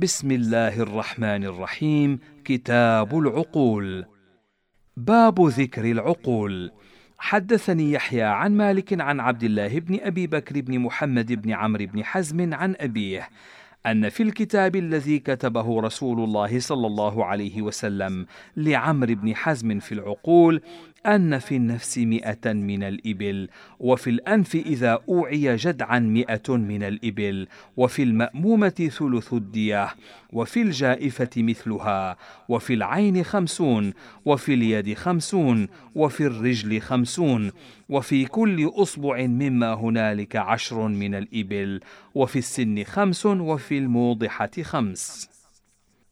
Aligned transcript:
بسم 0.00 0.30
الله 0.30 0.80
الرحمن 0.80 1.44
الرحيم 1.44 2.18
كتاب 2.44 3.18
العقول 3.18 4.04
باب 4.96 5.40
ذكر 5.40 5.84
العقول 5.90 6.72
حدثني 7.18 7.92
يحيى 7.92 8.22
عن 8.22 8.56
مالك 8.56 9.00
عن 9.00 9.20
عبد 9.20 9.42
الله 9.42 9.78
بن 9.78 9.98
ابي 10.00 10.26
بكر 10.26 10.60
بن 10.60 10.78
محمد 10.78 11.32
بن 11.32 11.52
عمرو 11.52 11.86
بن 11.86 12.04
حزم 12.04 12.54
عن 12.54 12.74
ابيه 12.80 13.28
ان 13.86 14.08
في 14.08 14.22
الكتاب 14.22 14.76
الذي 14.76 15.18
كتبه 15.18 15.80
رسول 15.80 16.24
الله 16.24 16.60
صلى 16.60 16.86
الله 16.86 17.24
عليه 17.24 17.62
وسلم 17.62 18.26
لعمرو 18.56 19.14
بن 19.14 19.36
حزم 19.36 19.78
في 19.78 19.92
العقول 19.92 20.60
أن 21.06 21.38
في 21.38 21.56
النفس 21.56 21.98
مئة 21.98 22.52
من 22.52 22.82
الإبل 22.82 23.48
وفي 23.78 24.10
الأنف 24.10 24.54
إذا 24.54 24.98
أوعي 25.08 25.56
جدعا 25.56 25.98
مئة 25.98 26.56
من 26.56 26.82
الإبل 26.82 27.48
وفي 27.76 28.02
المأمومة 28.02 28.90
ثلث 28.98 29.32
الدية 29.32 29.94
وفي 30.32 30.62
الجائفة 30.62 31.30
مثلها 31.36 32.16
وفي 32.48 32.74
العين 32.74 33.24
خمسون 33.24 33.92
وفي 34.24 34.54
اليد 34.54 34.94
خمسون 34.94 35.68
وفي 35.94 36.26
الرجل 36.26 36.80
خمسون 36.80 37.52
وفي 37.88 38.24
كل 38.24 38.70
أصبع 38.74 39.26
مما 39.26 39.74
هنالك 39.74 40.36
عشر 40.36 40.88
من 40.88 41.14
الإبل 41.14 41.80
وفي 42.14 42.38
السن 42.38 42.84
خمس 42.84 43.26
وفي 43.26 43.78
الموضحة 43.78 44.50
خمس. 44.62 45.30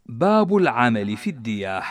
باب 0.07 0.57
العمل 0.57 1.17
في 1.17 1.31
الدية 1.31 1.83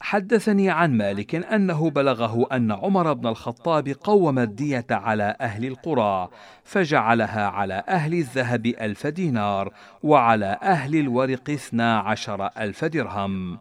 حدثني 0.00 0.70
عن 0.70 0.96
مالك 0.96 1.34
أنه 1.34 1.90
بلغه 1.90 2.46
أن 2.52 2.72
عمر 2.72 3.12
بن 3.12 3.26
الخطاب 3.26 3.88
قوم 3.88 4.38
الدية 4.38 4.86
على 4.90 5.36
أهل 5.40 5.64
القرى 5.64 6.28
فجعلها 6.64 7.46
على 7.46 7.84
أهل 7.88 8.14
الذهب 8.14 8.66
ألف 8.66 9.06
دينار 9.06 9.72
وعلى 10.02 10.58
أهل 10.62 10.96
الورق 10.96 11.50
اثنا 11.50 11.98
عشر 11.98 12.46
ألف 12.58 12.84
درهم. 12.84 13.58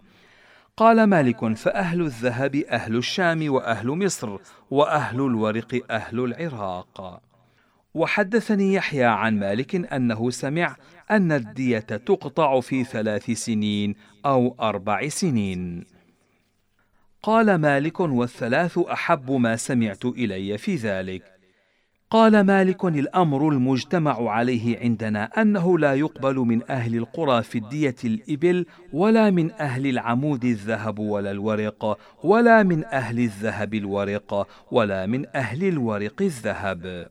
قال 0.77 1.03
مالك 1.03 1.53
فأهل 1.53 2.01
الذهب 2.01 2.55
أهل 2.55 2.95
الشام 2.95 3.53
وأهل 3.53 3.87
مصر 3.87 4.37
وأهل 4.71 5.15
الورق 5.15 5.81
أهل 5.91 6.19
العراق. 6.19 7.21
وحدثني 7.93 8.73
يحيى 8.73 9.03
عن 9.03 9.39
مالك 9.39 9.93
أنه 9.93 10.29
سمع 10.29 10.75
أن 11.11 11.31
الدية 11.31 11.79
تقطع 11.79 12.59
في 12.59 12.83
ثلاث 12.83 13.31
سنين 13.31 13.95
أو 14.25 14.55
أربع 14.61 15.07
سنين. 15.07 15.96
قال 17.27 17.55
مالك 17.55 17.99
والثلاث 17.99 18.77
أحب 18.77 19.31
ما 19.31 19.55
سمعت 19.55 20.05
إلي 20.05 20.57
في 20.57 20.75
ذلك. 20.75 21.23
قال 22.09 22.41
مالك 22.41 22.85
الأمر 22.85 23.49
المجتمع 23.49 24.29
عليه 24.29 24.79
عندنا 24.79 25.23
أنه 25.41 25.79
لا 25.79 25.93
يقبل 25.93 26.35
من 26.35 26.61
أهل 26.69 26.95
القرى 26.95 27.43
في 27.43 27.57
الديه 27.57 27.95
الإبل 28.03 28.65
ولا 28.93 29.29
من 29.29 29.51
أهل 29.51 29.87
العمود 29.87 30.45
الذهب 30.45 30.99
ولا 30.99 31.31
الورق 31.31 31.97
ولا 32.23 32.63
من 32.63 32.85
أهل 32.85 33.19
الذهب 33.19 33.73
الورق 33.73 34.47
ولا 34.71 35.05
من 35.05 35.25
أهل 35.35 35.63
الورق 35.63 36.21
الذهب. 36.21 37.07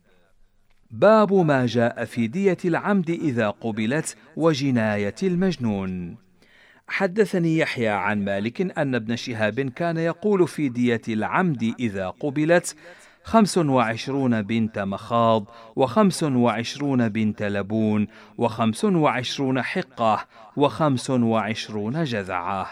باب 0.90 1.32
ما 1.32 1.66
جاء 1.66 2.04
في 2.04 2.26
دية 2.26 2.58
العمد 2.64 3.10
إذا 3.10 3.50
قبلت 3.50 4.16
وجناية 4.36 5.14
المجنون. 5.22 6.25
حدثني 6.88 7.58
يحيى 7.58 7.88
عن 7.88 8.24
مالك 8.24 8.78
أن 8.78 8.94
ابن 8.94 9.16
شهاب 9.16 9.60
كان 9.60 9.96
يقول 9.96 10.48
في 10.48 10.68
دية 10.68 11.02
العمد 11.08 11.74
إذا 11.80 12.08
قبلت 12.08 12.76
خمس 13.24 13.58
وعشرون 13.58 14.42
بنت 14.42 14.78
مخاض 14.78 15.44
وخمس 15.76 16.22
وعشرون 16.22 17.08
بنت 17.08 17.42
لبون 17.42 18.06
وخمس 18.38 18.84
وعشرون 18.84 19.62
حقة 19.62 20.26
وخمس 20.56 21.10
وعشرون 21.10 22.04
جذعة. 22.04 22.70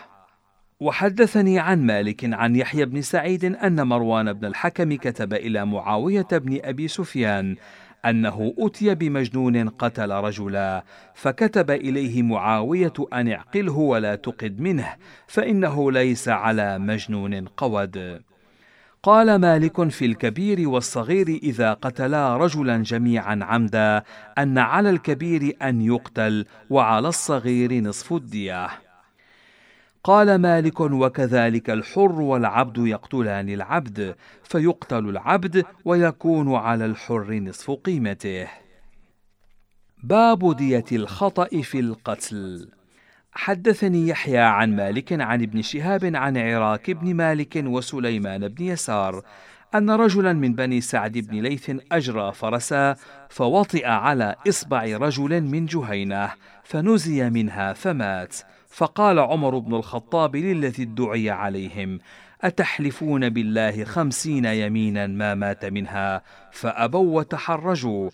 وحدثني 0.81 1.59
عن 1.59 1.87
مالك 1.87 2.35
عن 2.35 2.57
يحيى 2.57 2.85
بن 2.85 3.03
سعيد 3.03 3.45
أن 3.45 3.87
مروان 3.87 4.33
بن 4.33 4.45
الحكم 4.45 4.97
كتب 4.97 5.35
إلى 5.35 5.67
معاوية 5.67 6.29
بن 6.33 6.61
أبي 6.65 6.89
سفيان 6.89 7.57
أنه 8.07 8.55
أتي 8.59 8.95
بمجنون 8.95 9.69
قتل 9.69 10.11
رجلا 10.11 10.85
فكتب 11.15 11.71
إليه 11.71 12.23
معاوية 12.23 12.93
أن 13.13 13.29
اعقله 13.29 13.79
ولا 13.79 14.15
تقد 14.15 14.61
منه 14.61 14.95
فإنه 15.27 15.93
ليس 15.93 16.29
على 16.29 16.79
مجنون 16.79 17.45
قود. 17.45 18.23
قال 19.03 19.35
مالك 19.37 19.89
في 19.89 20.05
الكبير 20.05 20.69
والصغير 20.69 21.29
إذا 21.29 21.73
قتلا 21.73 22.37
رجلا 22.37 22.83
جميعا 22.83 23.39
عمدا 23.43 24.03
أن 24.39 24.59
على 24.59 24.91
الكبير 24.91 25.57
أن 25.63 25.81
يقتل 25.81 26.47
وعلى 26.71 27.09
الصغير 27.09 27.73
نصف 27.73 28.13
الدية. 28.13 28.84
قال 30.05 30.35
مالك 30.35 30.81
وكذلك 30.81 31.71
الحر 31.71 32.21
والعبد 32.21 32.79
يقتلان 32.79 33.49
العبد 33.49 34.17
فيقتل 34.43 35.09
العبد 35.09 35.65
ويكون 35.85 36.55
على 36.55 36.87
الحر 36.87 37.35
نصف 37.35 37.71
قيمته. 37.71 38.49
باب 40.03 40.57
دية 40.57 40.85
الخطأ 40.93 41.63
في 41.63 41.81
القتل. 41.81 42.69
حدثني 43.33 44.09
يحيى 44.09 44.39
عن 44.39 44.77
مالك 44.77 45.13
عن 45.13 45.43
ابن 45.43 45.63
شهاب 45.63 46.17
عن 46.17 46.37
عراك 46.37 46.91
بن 46.91 47.15
مالك 47.15 47.63
وسليمان 47.67 48.49
بن 48.49 48.65
يسار 48.65 49.23
أن 49.75 49.91
رجلا 49.91 50.33
من 50.33 50.55
بني 50.55 50.81
سعد 50.81 51.13
بن 51.19 51.43
ليث 51.43 51.71
أجرى 51.93 52.33
فرسا 52.33 52.97
فوطئ 53.29 53.87
على 53.87 54.35
إصبع 54.49 54.83
رجل 54.85 55.43
من 55.43 55.67
جهينة 55.67 56.31
فنزي 56.65 57.31
منها 57.31 57.73
فمات. 57.73 58.37
فقال 58.75 59.19
عمر 59.19 59.59
بن 59.59 59.75
الخطاب 59.75 60.37
للذي 60.37 60.83
ادعي 60.83 61.31
عليهم 61.31 61.99
أتحلفون 62.43 63.29
بالله 63.29 63.85
خمسين 63.85 64.45
يمينا 64.45 65.07
ما 65.07 65.35
مات 65.35 65.65
منها؟ 65.65 66.23
فأبوا 66.53 67.17
وتحرجوا. 67.19 68.11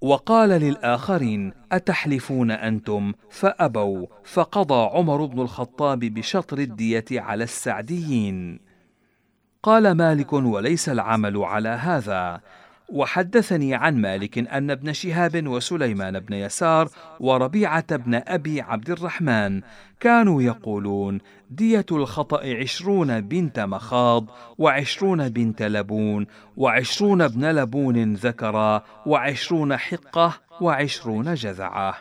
وقال 0.00 0.48
للآخرين 0.48 1.52
أتحلفون 1.72 2.50
أنتم؟ 2.50 3.12
فأبوا. 3.30 4.06
فقضى 4.24 4.96
عمر 4.96 5.24
بن 5.24 5.40
الخطاب 5.40 5.98
بشطر 5.98 6.58
الدية 6.58 7.04
على 7.12 7.44
السعديين. 7.44 8.60
قال 9.62 9.92
مالك 9.92 10.32
وليس 10.32 10.88
العمل 10.88 11.36
على 11.36 11.68
هذا. 11.68 12.40
وحدثني 12.88 13.74
عن 13.74 13.96
مالك 13.96 14.38
أن 14.38 14.70
ابن 14.70 14.92
شهاب 14.92 15.46
وسليمان 15.46 16.20
بن 16.20 16.34
يسار 16.34 16.88
وربيعة 17.20 17.96
بن 17.96 18.14
أبي 18.26 18.60
عبد 18.60 18.90
الرحمن 18.90 19.60
كانوا 20.00 20.42
يقولون 20.42 21.18
دية 21.50 21.86
الخطأ 21.92 22.56
عشرون 22.56 23.20
بنت 23.20 23.60
مخاض 23.60 24.26
وعشرون 24.58 25.28
بنت 25.28 25.62
لبون 25.62 26.26
وعشرون 26.56 27.22
ابن 27.22 27.44
لبون 27.44 28.14
ذكرا 28.14 28.82
وعشرون 29.06 29.76
حقة 29.76 30.32
وعشرون 30.60 31.34
جذعة 31.34 31.94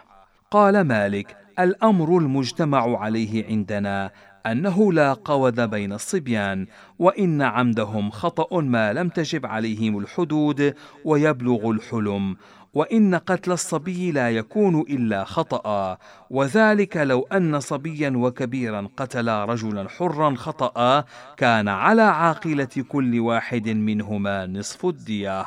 قال 0.51 0.81
مالك 0.81 1.37
الأمر 1.59 2.17
المجتمع 2.17 2.99
عليه 2.99 3.45
عندنا 3.45 4.11
أنه 4.45 4.93
لا 4.93 5.13
قود 5.13 5.61
بين 5.61 5.93
الصبيان 5.93 6.67
وإن 6.99 7.41
عمدهم 7.41 8.11
خطأ 8.11 8.61
ما 8.61 8.93
لم 8.93 9.09
تجب 9.09 9.45
عليهم 9.45 9.97
الحدود 9.97 10.73
ويبلغ 11.05 11.71
الحلم 11.71 12.37
وإن 12.73 13.15
قتل 13.15 13.51
الصبي 13.51 14.11
لا 14.11 14.29
يكون 14.29 14.79
إلا 14.79 15.23
خطأ. 15.23 15.97
وذلك 16.29 16.97
لو 16.97 17.21
أن 17.21 17.59
صبيا 17.59 18.13
وكبيرا 18.15 18.87
قتلا 18.97 19.45
رجلا 19.45 19.89
حرا 19.89 20.35
خطأ 20.35 21.05
كان 21.37 21.67
على 21.67 22.01
عاقلة 22.01 22.85
كل 22.89 23.19
واحد 23.19 23.69
منهما 23.69 24.45
نصف 24.45 24.85
الدية. 24.85 25.45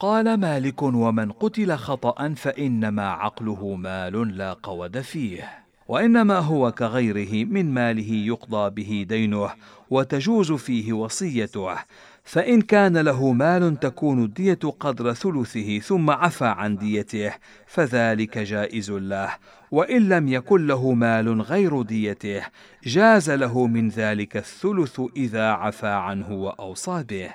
قال 0.00 0.40
مالك 0.40 0.82
ومن 0.82 1.32
قتل 1.32 1.76
خطأ 1.76 2.34
فإنما 2.34 3.10
عقله 3.10 3.74
مال 3.74 4.36
لا 4.36 4.52
قود 4.52 5.00
فيه. 5.00 5.65
وإنما 5.88 6.38
هو 6.38 6.72
كغيره 6.72 7.44
من 7.44 7.74
ماله 7.74 8.12
يقضى 8.12 8.70
به 8.70 9.06
دينه 9.08 9.50
وتجوز 9.90 10.52
فيه 10.52 10.92
وصيته. 10.92 11.76
فإن 12.24 12.62
كان 12.62 12.96
له 12.98 13.32
مال 13.32 13.80
تكون 13.80 14.24
الدية 14.24 14.58
قدر 14.80 15.12
ثلثه 15.12 15.78
ثم 15.78 16.10
عفى 16.10 16.44
عن 16.44 16.76
ديته 16.76 17.32
فذلك 17.66 18.38
جائز 18.38 18.90
له. 18.90 19.34
وإن 19.70 20.08
لم 20.08 20.28
يكن 20.28 20.66
له 20.66 20.92
مال 20.92 21.40
غير 21.42 21.82
ديته 21.82 22.42
جاز 22.84 23.30
له 23.30 23.66
من 23.66 23.88
ذلك 23.88 24.36
الثلث 24.36 25.00
إذا 25.16 25.50
عفى 25.50 25.86
عنه 25.86 26.32
وأوصى 26.32 27.04
به. 27.08 27.30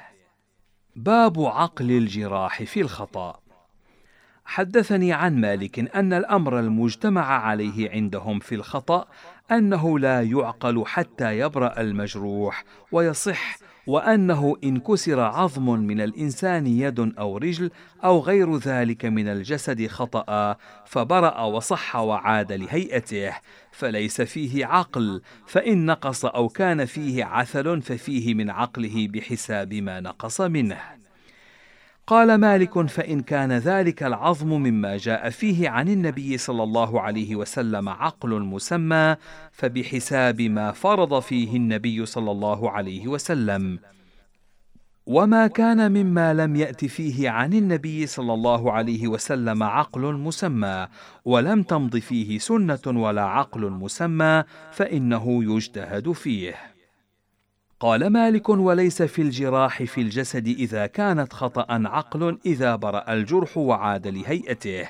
باب 0.96 1.46
عقل 1.46 1.92
الجراح 1.92 2.64
في 2.64 2.82
الخطأ. 2.82 3.41
حدثني 4.52 5.14
عن 5.14 5.42
مالك 5.42 5.96
أن 5.96 6.14
الأمر 6.14 6.60
المجتمع 6.60 7.26
عليه 7.26 7.90
عندهم 7.92 8.40
في 8.40 8.56
الخطأ 8.56 9.08
أنه 9.52 10.00
لا 10.00 10.22
يعقل 10.22 10.84
حتى 10.86 11.40
يبرأ 11.40 11.82
المجروح 11.82 12.64
ويصح 12.92 13.58
وأنه 13.88 14.56
إن 14.64 14.80
كسر 14.80 15.20
عظم 15.20 15.70
من 15.80 16.02
الإنسان 16.02 16.68
يد 16.68 17.00
أو 17.00 17.38
رجل 17.38 17.72
أو 18.04 18.20
غير 18.20 18.58
ذلك 18.58 19.06
من 19.06 19.28
الجسد 19.28 19.88
خطأ 19.88 20.56
فبرأ 20.86 21.42
وصح 21.42 21.96
وعاد 21.96 22.52
لهيئته 22.52 23.34
فليس 23.72 24.22
فيه 24.22 24.66
عقل 24.66 25.22
فإن 25.48 25.86
نقص 25.86 26.26
أو 26.26 26.50
كان 26.50 26.86
فيه 26.86 27.26
عثل 27.26 27.82
ففيه 27.82 28.34
من 28.34 28.50
عقله 28.50 29.08
بحساب 29.08 29.74
ما 29.74 30.00
نقص 30.00 30.42
منه. 30.42 31.01
قال 32.08 32.36
مالك 32.36 32.88
فإن 32.88 33.22
كان 33.22 33.52
ذلك 33.52 34.04
العظم 34.04 34.48
مما 34.48 34.98
جاء 34.98 35.30
فيه 35.30 35.70
عن 35.70 35.90
النبي 35.90 36.38
صلى 36.38 36.64
الله 36.64 37.02
عليه 37.02 37.36
وسلم 37.36 37.90
عقل 37.90 38.42
مسمى 38.42 39.16
فبحساب 39.52 40.42
ما 40.42 40.72
فرض 40.72 41.20
فيه 41.20 41.56
النبي 41.58 42.06
صلى 42.06 42.32
الله 42.32 42.72
عليه 42.72 43.08
وسلم. 43.08 43.80
وما 45.06 45.48
كان 45.48 45.92
مما 45.92 46.34
لم 46.34 46.56
يأت 46.56 46.86
فيه 46.86 47.30
عن 47.30 47.54
النبي 47.54 48.08
صلى 48.08 48.34
الله 48.34 48.72
عليه 48.72 49.08
وسلم 49.08 49.64
عقل 49.64 50.14
مسمى 50.14 50.88
ولم 51.26 51.64
تمض 51.64 51.98
فيه 51.98 52.40
سنة 52.40 52.80
ولا 52.88 53.24
عقل 53.24 53.70
مسمى 53.70 54.44
فإنه 54.72 55.56
يجتهد 55.56 56.12
فيه. 56.12 56.71
قال 57.82 58.08
مالك 58.08 58.50
وليس 58.50 59.02
في 59.02 59.22
الجراح 59.22 59.84
في 59.84 60.02
الجسد 60.02 60.48
إذا 60.48 60.86
كانت 60.86 61.34
خطأ 61.34 61.66
عقل 61.70 62.38
إذا 62.46 62.76
برأ 62.76 63.14
الجرح 63.14 63.58
وعاد 63.58 64.08
لهيئته. 64.08 64.90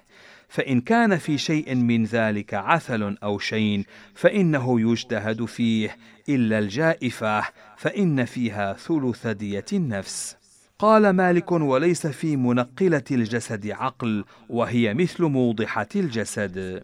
فإن 0.49 0.81
كان 0.81 1.17
في 1.17 1.38
شيء 1.38 1.75
من 1.75 2.03
ذلك 2.03 2.53
عثل 2.53 3.17
أو 3.23 3.39
شين 3.39 3.85
فإنه 4.15 4.91
يجتهد 4.91 5.45
فيه. 5.45 5.97
إلا 6.29 6.59
الجائفة 6.59 7.43
فإن 7.77 8.25
فيها 8.25 8.73
ثلث 8.73 9.27
دية 9.27 9.65
النفس. 9.73 10.37
قال 10.79 11.09
مالك 11.09 11.51
وليس 11.51 12.07
في 12.07 12.35
منقلة 12.35 13.03
الجسد 13.11 13.67
عقل 13.67 14.25
وهي 14.49 14.94
مثل 14.94 15.23
موضحة 15.23 15.89
الجسد. 15.95 16.83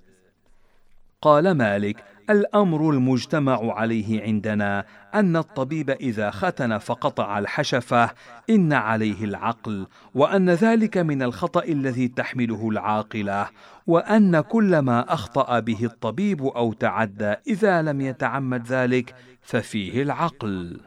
قال 1.22 1.52
مالك 1.52 2.04
الأمر 2.30 2.90
المجتمع 2.90 3.74
عليه 3.74 4.22
عندنا 4.22 4.86
أن 5.16 5.38
الطبيب 5.38 5.90
إذا 5.90 6.32
ختن 6.32 6.78
فقطع 6.78 7.40
الحشفة 7.40 8.10
إن 8.50 8.74
عليه 8.74 9.24
العقل 9.24 9.88
وأن 10.16 10.50
ذلك 10.50 10.98
من 10.98 11.22
الخطأ 11.22 11.64
الذي 11.64 12.08
تحمله 12.08 12.70
العاقلة 12.70 13.48
وأن 13.88 14.42
كل 14.42 14.80
ما 14.80 15.14
أخطأ 15.14 15.60
به 15.60 15.86
الطبيب 15.86 16.46
أو 16.46 16.74
تعدى 16.74 17.34
إذا 17.48 17.82
لم 17.82 18.02
يتعمد 18.02 18.68
ذلك 18.68 19.16
ففيه 19.42 20.02
العقل. 20.02 20.80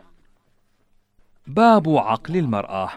باب 1.47 1.89
عقل 1.89 2.37
المرأة. 2.37 2.91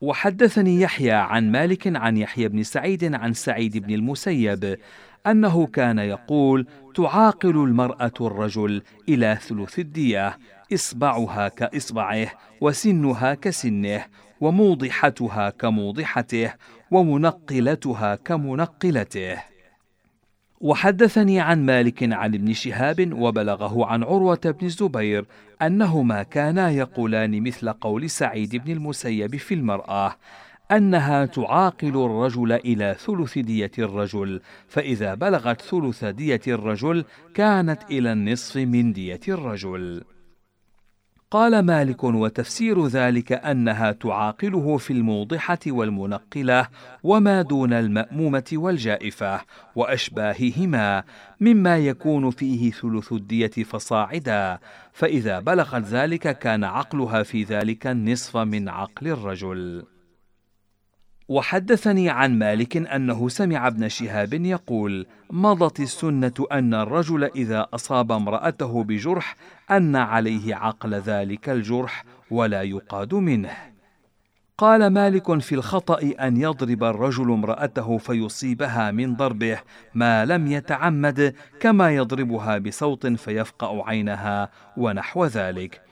وحدثني 0.00 0.80
يحيى 0.80 1.12
عن 1.12 1.52
مالك 1.52 1.96
عن 1.96 2.16
يحيى 2.16 2.48
بن 2.48 2.62
سعيد 2.62 3.14
عن 3.14 3.32
سعيد 3.32 3.78
بن 3.78 3.94
المسيب 3.94 4.78
أنه 5.26 5.66
كان 5.66 5.98
يقول 5.98 6.66
تعاقل 6.94 7.56
المرأة 7.64 8.12
الرجل 8.20 8.82
إلى 9.08 9.38
ثلث 9.42 9.78
الدية 9.78 10.38
إصبعها 10.74 11.48
كإصبعه 11.48 12.26
وسنها 12.60 13.34
كسنه 13.34 14.04
وموضحتها 14.40 15.50
كموضحته 15.50 16.52
ومنقلتها 16.90 18.14
كمنقلته. 18.14 19.36
وحدثني 20.60 21.40
عن 21.40 21.66
مالك 21.66 22.12
عن 22.12 22.34
ابن 22.34 22.52
شهاب 22.52 23.12
وبلغه 23.12 23.86
عن 23.86 24.02
عروة 24.02 24.40
بن 24.44 24.66
الزبير 24.66 25.26
أنهما 25.62 26.22
كانا 26.22 26.70
يقولان 26.70 27.42
مثل 27.42 27.72
قول 27.72 28.10
سعيد 28.10 28.56
بن 28.56 28.72
المسيب 28.72 29.36
في 29.36 29.54
المرأة. 29.54 30.16
أنها 30.72 31.26
تعاقل 31.26 32.04
الرجل 32.04 32.52
إلى 32.52 32.96
ثلث 32.98 33.38
دية 33.38 33.70
الرجل، 33.78 34.40
فإذا 34.68 35.14
بلغت 35.14 35.60
ثلث 35.60 36.04
دية 36.04 36.40
الرجل 36.48 37.04
كانت 37.34 37.82
إلى 37.90 38.12
النصف 38.12 38.56
من 38.56 38.92
دية 38.92 39.20
الرجل. 39.28 40.02
قال 41.30 41.58
مالك 41.58 42.04
وتفسير 42.04 42.86
ذلك 42.86 43.32
أنها 43.32 43.92
تعاقله 43.92 44.76
في 44.76 44.92
الموضحة 44.92 45.58
والمنقلة 45.66 46.68
وما 47.02 47.42
دون 47.42 47.72
المأمومة 47.72 48.44
والجائفة 48.52 49.40
وأشباههما 49.76 51.04
مما 51.40 51.78
يكون 51.78 52.30
فيه 52.30 52.70
ثلث 52.70 53.12
الدية 53.12 53.64
فصاعدا 53.64 54.58
فإذا 54.92 55.40
بلغت 55.40 55.84
ذلك 55.84 56.38
كان 56.38 56.64
عقلها 56.64 57.22
في 57.22 57.42
ذلك 57.44 57.86
النصف 57.86 58.36
من 58.36 58.68
عقل 58.68 59.08
الرجل 59.08 59.84
وحدثني 61.30 62.08
عن 62.08 62.38
مالك 62.38 62.76
أنه 62.76 63.28
سمع 63.28 63.66
ابن 63.66 63.88
شهاب 63.88 64.34
يقول 64.34 65.06
مضت 65.30 65.80
السنة 65.80 66.32
أن 66.52 66.74
الرجل 66.74 67.24
إذا 67.24 67.66
أصاب 67.74 68.12
امرأته 68.12 68.84
بجرح 68.84 69.36
أن 69.70 69.96
عليه 69.96 70.54
عقل 70.54 70.94
ذلك 70.94 71.48
الجرح 71.48 72.04
ولا 72.30 72.62
يقاد 72.62 73.14
منه. 73.14 73.50
قال 74.58 74.86
مالك 74.86 75.38
في 75.38 75.54
الخطأ 75.54 76.12
أن 76.20 76.36
يضرب 76.36 76.84
الرجل 76.84 77.32
امرأته 77.32 77.98
فيصيبها 77.98 78.90
من 78.90 79.16
ضربه 79.16 79.58
ما 79.94 80.24
لم 80.24 80.46
يتعمد 80.46 81.34
كما 81.60 81.90
يضربها 81.90 82.58
بصوت 82.58 83.06
فيفقأ 83.06 83.82
عينها 83.88 84.48
ونحو 84.76 85.24
ذلك. 85.24 85.89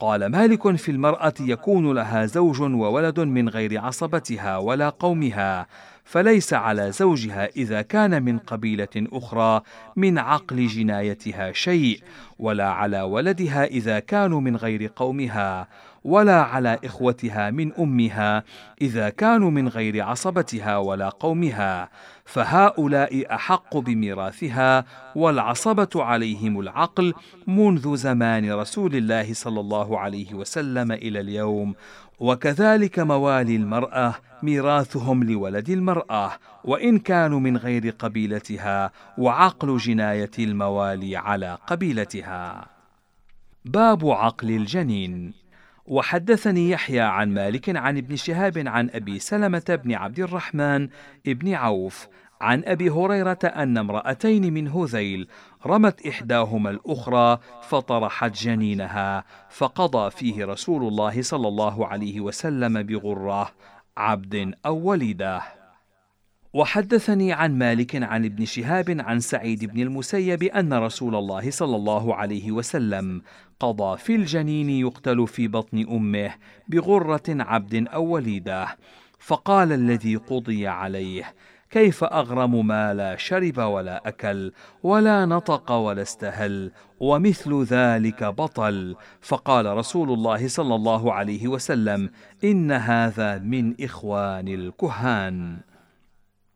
قال 0.00 0.26
مالك 0.26 0.76
في 0.76 0.90
المرأة 0.90 1.34
يكون 1.40 1.92
لها 1.92 2.26
زوج 2.26 2.60
وولد 2.60 3.20
من 3.20 3.48
غير 3.48 3.80
عصبتها 3.80 4.56
ولا 4.56 4.88
قومها 4.88 5.66
فليس 6.04 6.52
على 6.54 6.92
زوجها 6.92 7.46
إذا 7.56 7.82
كان 7.82 8.22
من 8.22 8.38
قبيلة 8.38 8.88
أخرى 8.96 9.60
من 9.96 10.18
عقل 10.18 10.66
جنايتها 10.66 11.52
شيء 11.52 12.00
ولا 12.38 12.70
على 12.70 13.02
ولدها 13.02 13.64
إذا 13.64 13.98
كانوا 13.98 14.40
من 14.40 14.56
غير 14.56 14.90
قومها. 14.96 15.68
ولا 16.04 16.42
على 16.42 16.78
إخوتها 16.84 17.50
من 17.50 17.72
أمها 17.74 18.44
إذا 18.80 19.08
كانوا 19.08 19.50
من 19.50 19.68
غير 19.68 20.02
عصبتها 20.02 20.76
ولا 20.76 21.08
قومها 21.08 21.88
فهؤلاء 22.24 23.34
أحق 23.34 23.76
بميراثها 23.76 24.84
والعصبة 25.16 25.88
عليهم 25.94 26.60
العقل 26.60 27.14
منذ 27.46 27.96
زمان 27.96 28.52
رسول 28.52 28.96
الله 28.96 29.34
صلى 29.34 29.60
الله 29.60 29.98
عليه 29.98 30.34
وسلم 30.34 30.92
إلى 30.92 31.20
اليوم. 31.20 31.74
وكذلك 32.20 32.98
موالي 32.98 33.56
المرأة 33.56 34.14
ميراثهم 34.42 35.24
لولد 35.24 35.70
المرأة 35.70 36.32
وإن 36.64 36.98
كانوا 36.98 37.40
من 37.40 37.56
غير 37.56 37.94
قبيلتها 37.98 38.90
وعقل 39.18 39.76
جناية 39.76 40.30
الموالي 40.38 41.16
على 41.16 41.58
قبيلتها. 41.66 42.66
باب 43.64 44.10
عقل 44.10 44.50
الجنين. 44.50 45.39
وحدثني 45.90 46.70
يحيى 46.70 47.00
عن 47.00 47.34
مالك 47.34 47.76
عن 47.76 47.96
ابن 47.96 48.16
شهاب 48.16 48.58
عن 48.66 48.90
أبي 48.90 49.18
سلمة 49.18 49.80
بن 49.84 49.92
عبد 49.92 50.18
الرحمن 50.18 50.88
بن 51.24 51.54
عوف 51.54 52.08
عن 52.40 52.62
أبي 52.64 52.90
هريرة 52.90 53.38
أن 53.44 53.78
امرأتين 53.78 54.52
من 54.52 54.68
هذيل 54.68 55.28
رمت 55.66 56.06
إحداهما 56.06 56.70
الأخرى 56.70 57.38
فطرحت 57.62 58.42
جنينها 58.42 59.24
فقضى 59.50 60.10
فيه 60.10 60.44
رسول 60.44 60.88
الله 60.88 61.22
صلى 61.22 61.48
الله 61.48 61.86
عليه 61.86 62.20
وسلم 62.20 62.82
بغرة 62.82 63.50
عبد 63.96 64.54
أو 64.66 64.76
وليدة. 64.76 65.42
وحدثني 66.52 67.32
عن 67.32 67.58
مالك 67.58 68.02
عن 68.02 68.24
ابن 68.24 68.44
شهاب 68.44 68.96
عن 69.00 69.20
سعيد 69.20 69.64
بن 69.64 69.80
المسيب 69.80 70.42
أن 70.42 70.72
رسول 70.72 71.14
الله 71.14 71.50
صلى 71.50 71.76
الله 71.76 72.14
عليه 72.14 72.52
وسلم 72.52 73.22
قضى 73.60 73.98
في 73.98 74.14
الجنين 74.14 74.70
يقتل 74.70 75.26
في 75.26 75.48
بطن 75.48 75.86
أمه 75.90 76.34
بغرة 76.68 77.22
عبد 77.28 77.88
أو 77.88 78.04
وليدة. 78.04 78.66
فقال 79.18 79.72
الذي 79.72 80.16
قضي 80.16 80.68
عليه 80.68 81.34
كيف 81.70 82.04
أغرم 82.04 82.66
ما 82.66 82.94
لا 82.94 83.16
شرب 83.16 83.58
ولا 83.58 84.08
أكل 84.08 84.52
ولا 84.82 85.26
نطق 85.26 85.72
ولا 85.72 86.02
استهل 86.02 86.70
ومثل 87.00 87.62
ذلك 87.62 88.24
بطل. 88.24 88.96
فقال 89.20 89.66
رسول 89.66 90.10
الله 90.12 90.48
صلى 90.48 90.74
الله 90.74 91.12
عليه 91.12 91.48
وسلم 91.48 92.10
إن 92.44 92.72
هذا 92.72 93.38
من 93.38 93.74
إخوان 93.80 94.48
الكهان. 94.48 95.58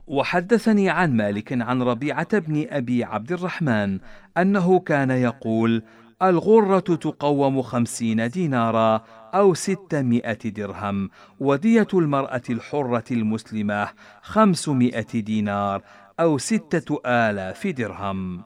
وحدثني 0.06 0.90
عن 0.90 1.16
مالك 1.16 1.52
عن 1.52 1.82
ربيعة 1.82 2.38
بن 2.38 2.66
أبي 2.70 3.04
عبد 3.04 3.32
الرحمن 3.32 3.98
أنه 4.38 4.78
كان 4.78 5.10
يقول 5.10 5.82
الغرة 6.22 6.78
تقوم 6.80 7.62
خمسين 7.62 8.28
دينارا 8.28 9.04
أو 9.34 9.54
ستمائة 9.54 10.38
درهم 10.50 11.10
ودية 11.40 11.88
المرأة 11.94 12.42
الحرة 12.50 13.04
المسلمة 13.10 13.88
خمسمائة 14.22 15.20
دينار 15.20 15.82
أو 16.20 16.38
ستة 16.38 17.00
آلاف 17.06 17.66
درهم. 17.66 18.42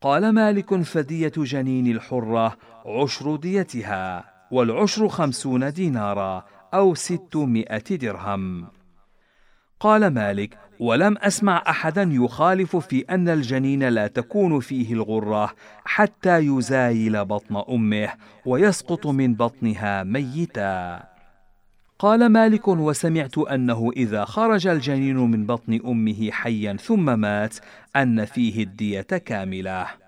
قال 0.00 0.32
مالك 0.32 0.82
فدية 0.82 1.32
جنين 1.36 1.86
الحرة 1.86 2.56
عشر 2.86 3.36
ديتها 3.36 4.24
والعشر 4.50 5.08
خمسون 5.08 5.72
دينارا 5.72 6.44
أو 6.74 6.94
ستمائة 6.94 7.96
درهم. 7.96 8.66
قال 9.80 10.14
مالك 10.14 10.58
ولم 10.82 11.18
أسمع 11.18 11.62
أحدا 11.68 12.02
يخالف 12.12 12.76
في 12.76 13.00
أن 13.00 13.28
الجنين 13.28 13.88
لا 13.88 14.06
تكون 14.06 14.60
فيه 14.60 14.92
الغرة 14.92 15.54
حتى 15.84 16.38
يزايل 16.38 17.24
بطن 17.24 17.62
أمه 17.70 18.08
ويسقط 18.46 19.06
من 19.06 19.34
بطنها 19.34 20.02
ميتا. 20.02 21.02
قال 21.98 22.26
مالك 22.26 22.68
وسمعت 22.68 23.38
أنه 23.38 23.90
إذا 23.96 24.24
خرج 24.24 24.66
الجنين 24.66 25.16
من 25.16 25.46
بطن 25.46 25.80
أمه 25.84 26.30
حيا 26.30 26.76
ثم 26.76 27.18
مات 27.18 27.56
أن 27.96 28.24
فيه 28.24 28.62
الدية 28.62 29.00
كاملة. 29.02 30.01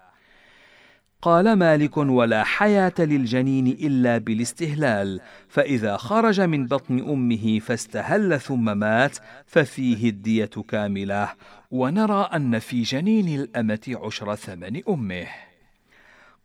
قال 1.25 1.53
مالك 1.53 1.97
ولا 1.97 2.45
حياة 2.45 2.93
للجنين 2.99 3.67
إلا 3.67 4.19
بالاستهلال 4.19 5.21
فإذا 5.49 5.97
خرج 5.97 6.41
من 6.41 6.67
بطن 6.67 6.99
أمه 6.99 7.59
فاستهل 7.59 8.41
ثم 8.41 8.79
مات 8.79 9.19
ففيه 9.47 10.09
الدية 10.11 10.51
كاملة. 10.69 11.29
ونرى 11.71 12.29
أن 12.35 12.59
في 12.59 12.83
جنين 12.83 13.41
الأمة 13.41 13.99
عشر 14.05 14.35
ثمن 14.35 14.83
أمه. 14.89 15.27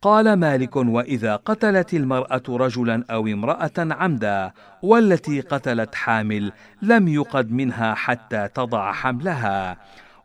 قال 0.02 0.34
مالك 0.34 0.76
وإذا 0.76 1.36
قتلت 1.36 1.94
المرأة 1.94 2.44
رجلا 2.50 3.06
أو 3.12 3.28
امرأة 3.28 3.72
عمدا 3.78 4.52
والتي 4.82 5.42
قتلت 5.42 5.96
حامل 5.96 6.52
لم 6.82 7.08
يقد 7.08 7.52
منها 7.52 7.94
حتى 7.94 8.48
تضع 8.48 8.92
حملها. 8.92 9.78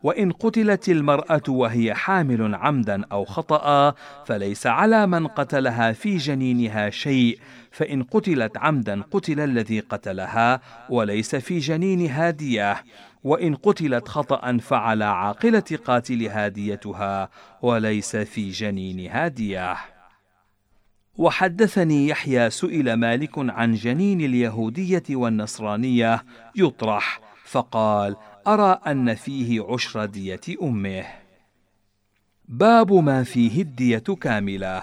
وإن 0.05 0.33
قتلت 0.33 0.89
المرأة 0.89 1.43
وهي 1.49 1.95
حامل 1.95 2.55
عمدا 2.55 3.05
أو 3.13 3.25
خطأ 3.25 3.95
فليس 4.27 4.67
على 4.67 5.07
من 5.07 5.27
قتلها 5.27 5.93
في 5.93 6.17
جنينها 6.17 6.91
شيء 6.91 7.39
فإن 7.71 8.03
قتلت 8.03 8.57
عمدا 8.57 9.03
قتل 9.11 9.41
الذي 9.41 9.81
قتلها 9.81 10.61
وليس 10.91 11.37
في 11.37 11.59
جنينها 11.59 12.31
ديه 12.31 12.85
وإن 13.25 13.55
قتلت 13.55 14.09
خطأ 14.09 14.59
فعلى 14.59 15.05
عاقلة 15.05 15.79
قاتلها 15.85 16.49
ديتها 16.49 17.29
وليس 17.63 18.17
في 18.17 18.51
جنينها 18.51 19.29
ديه 19.29 19.77
وحدثني 21.17 22.09
يحيى 22.09 22.51
سئل 22.51 22.95
مالك 22.95 23.33
عن 23.37 23.75
جنين 23.75 24.21
اليهودية 24.21 25.03
والنصرانية 25.11 26.25
يطرح 26.57 27.21
فقال 27.45 28.17
أرى 28.47 28.81
أن 28.87 29.15
فيه 29.15 29.67
عشر 29.69 30.05
دية 30.05 30.41
أمه. 30.63 31.05
باب 32.49 32.93
ما 32.93 33.23
فيه 33.23 33.63
الدية 33.63 33.99
كاملة. 33.99 34.83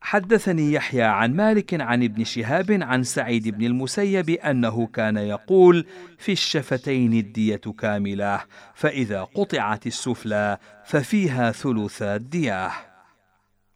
حدثني 0.00 0.72
يحيى 0.72 1.02
عن 1.02 1.36
مالك 1.36 1.80
عن 1.80 2.02
ابن 2.02 2.24
شهاب 2.24 2.78
عن 2.82 3.02
سعيد 3.02 3.48
بن 3.48 3.64
المسيب 3.64 4.30
أنه 4.30 4.86
كان 4.86 5.16
يقول: 5.16 5.86
في 6.18 6.32
الشفتين 6.32 7.12
الدية 7.12 7.60
كاملة، 7.78 8.40
فإذا 8.74 9.24
قطعت 9.24 9.86
السفلى 9.86 10.58
ففيها 10.84 11.52
ثلثا 11.52 12.16
الدية. 12.16 12.70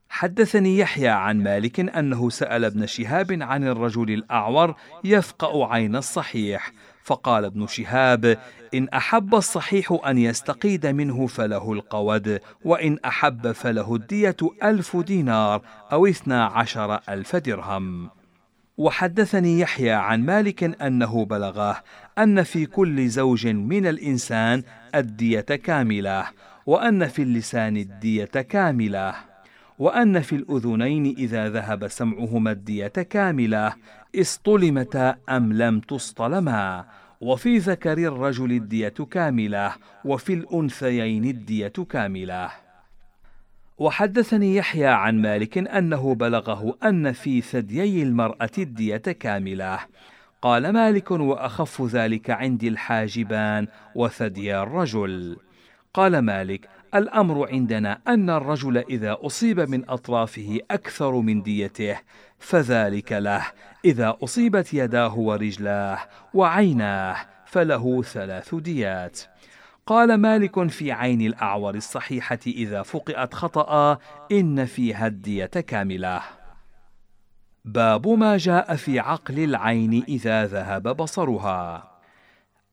حدثني 0.08 0.78
يحيى 0.78 1.08
عن 1.08 1.42
مالك 1.42 1.80
أنه 1.80 2.30
سأل 2.30 2.64
ابن 2.64 2.86
شهاب 2.86 3.42
عن 3.42 3.64
الرجل 3.64 4.10
الأعور 4.10 4.74
يفقأ 5.04 5.66
عين 5.66 5.96
الصحيح، 5.96 6.72
فقال 7.04 7.44
ابن 7.44 7.66
شهاب 7.66 8.38
إن 8.74 8.88
أحب 8.88 9.34
الصحيح 9.34 9.98
أن 10.06 10.18
يستقيد 10.18 10.86
منه 10.86 11.26
فله 11.26 11.72
القود 11.72 12.40
وإن 12.64 12.98
أحب 13.04 13.52
فله 13.52 13.94
الدية 13.94 14.36
ألف 14.62 14.96
دينار 14.96 15.62
أو 15.92 16.06
اثنا 16.06 16.44
عشر 16.44 17.00
ألف 17.08 17.36
درهم. 17.36 18.10
وحدثني 18.78 19.60
يحيى 19.60 19.92
عن 19.92 20.22
مالك 20.22 20.82
أنه 20.82 21.24
بلغه 21.24 21.82
أن 22.18 22.42
في 22.42 22.66
كل 22.66 23.08
زوج 23.08 23.46
من 23.46 23.86
الإنسان 23.86 24.62
الدية 24.94 25.40
كاملة 25.40 26.24
وأن 26.66 27.08
في 27.08 27.22
اللسان 27.22 27.76
الدية 27.76 28.24
كاملة 28.24 29.14
وأن 29.78 30.20
في 30.20 30.36
الأذنين 30.36 31.14
إذا 31.18 31.48
ذهب 31.48 31.88
سمعهما 31.88 32.50
الدية 32.50 32.86
كاملة 32.86 33.74
اصطلمتا 34.20 35.16
أم 35.28 35.52
لم 35.52 35.80
تصطلما؟ 35.80 36.84
وفي 37.20 37.58
ذكر 37.58 37.98
الرجل 37.98 38.52
الدية 38.52 38.88
كاملة 38.88 39.72
وفي 40.04 40.34
الأنثيين 40.34 41.24
الدية 41.24 41.72
كاملة. 41.90 42.50
وحدثني 43.78 44.56
يحيى 44.56 44.86
عن 44.86 45.22
مالك 45.22 45.58
أنه 45.58 46.14
بلغه 46.14 46.78
أن 46.84 47.12
في 47.12 47.40
ثديي 47.40 48.02
المرأة 48.02 48.50
الدية 48.58 48.96
كاملة. 48.96 49.78
قال 50.42 50.72
مالك 50.72 51.10
وأخف 51.10 51.82
ذلك 51.82 52.30
عندي 52.30 52.68
الحاجبان 52.68 53.66
وثدي 53.94 54.56
الرجل. 54.56 55.36
قال 55.94 56.18
مالك 56.18 56.68
الأمر 56.94 57.48
عندنا 57.48 58.00
أن 58.08 58.30
الرجل 58.30 58.78
إذا 58.78 59.16
أصيب 59.20 59.60
من 59.60 59.90
أطرافه 59.90 60.58
أكثر 60.70 61.12
من 61.12 61.42
ديته 61.42 61.96
فذلك 62.38 63.12
له. 63.12 63.42
إذا 63.84 64.16
أصيبت 64.24 64.74
يداه 64.74 65.18
ورجلاه 65.18 65.98
وعيناه 66.34 67.16
فله 67.46 68.02
ثلاث 68.02 68.54
ديات. 68.54 69.20
قال 69.86 70.14
مالك 70.14 70.68
في 70.68 70.92
عين 70.92 71.20
الأعور 71.20 71.74
الصحيحة 71.74 72.38
إذا 72.46 72.82
فقئت 72.82 73.34
خطأ 73.34 73.98
إن 74.32 74.64
فيها 74.64 75.06
الدية 75.06 75.46
كاملة. 75.46 76.20
باب 77.64 78.08
ما 78.08 78.36
جاء 78.36 78.76
في 78.76 79.00
عقل 79.00 79.38
العين 79.38 80.04
إذا 80.08 80.46
ذهب 80.46 80.96
بصرها. 80.96 81.93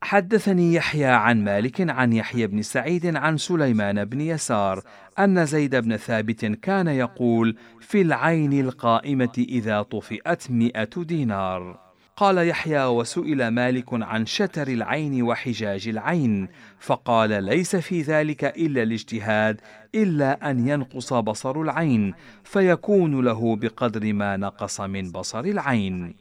حدثني 0.04 0.74
يحيى 0.74 1.06
عن 1.06 1.44
مالك 1.44 1.90
عن 1.90 2.14
يحيى 2.14 2.48
بن 2.48 2.62
سعيد 2.62 3.16
عن 3.16 3.38
سليمان 3.38 4.06
بن 4.06 4.22
يسار 4.22 4.84
أن 5.20 5.46
زيد 5.46 5.76
بن 5.76 5.98
ثابت 5.98 6.46
كان 6.46 6.88
يقول 6.88 7.56
في 7.80 8.02
العين 8.02 8.60
القائمة 8.60 9.46
إذا 9.50 9.82
طفئت 9.82 10.52
مئة 10.52 10.90
دينار. 10.98 11.80
قال 12.18 12.48
يحيى 12.48 12.86
وسئل 12.86 13.48
مالك 13.48 13.86
عن 13.94 14.26
شتر 14.26 14.68
العين 14.68 15.22
وحجاج 15.24 15.88
العين 15.88 16.48
فقال 16.80 17.44
ليس 17.44 17.76
في 17.76 18.02
ذلك 18.02 18.44
إلا 18.44 18.84
الاجتهاد 18.84 19.62
إلا 19.96 20.52
أن 20.52 20.68
ينقص 20.68 21.14
بصر 21.14 21.62
العين 21.62 22.14
فيكون 22.44 23.26
له 23.26 23.56
بقدر 23.56 24.14
ما 24.14 24.38
نقص 24.38 24.82
من 24.82 25.12
بصر 25.12 25.40
العين. 25.40 26.16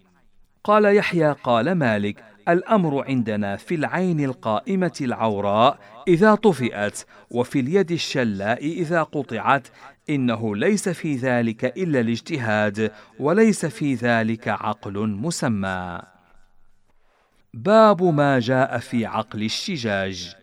قال 0.64 0.96
يحيى 0.96 1.32
قال 1.32 1.72
مالك 1.72 2.24
الأمر 2.48 3.04
عندنا 3.04 3.56
في 3.56 3.74
العين 3.74 4.24
القائمة 4.24 4.92
العوراء 5.00 5.78
إذا 6.08 6.34
طفئت 6.34 7.06
وفي 7.30 7.60
اليد 7.60 7.90
الشلاء 7.90 8.64
إذا 8.64 9.02
قطعت 9.02 9.68
إنه 10.10 10.56
ليس 10.56 10.88
في 10.88 11.16
ذلك 11.16 11.64
إلا 11.64 12.00
الاجتهاد 12.00 12.92
وليس 13.18 13.66
في 13.66 13.94
ذلك 13.94 14.48
عقل 14.48 15.08
مسمى. 15.08 16.00
باب 17.54 18.02
ما 18.02 18.38
جاء 18.38 18.78
في 18.78 19.06
عقل 19.06 19.42
الشجاج. 19.42 20.39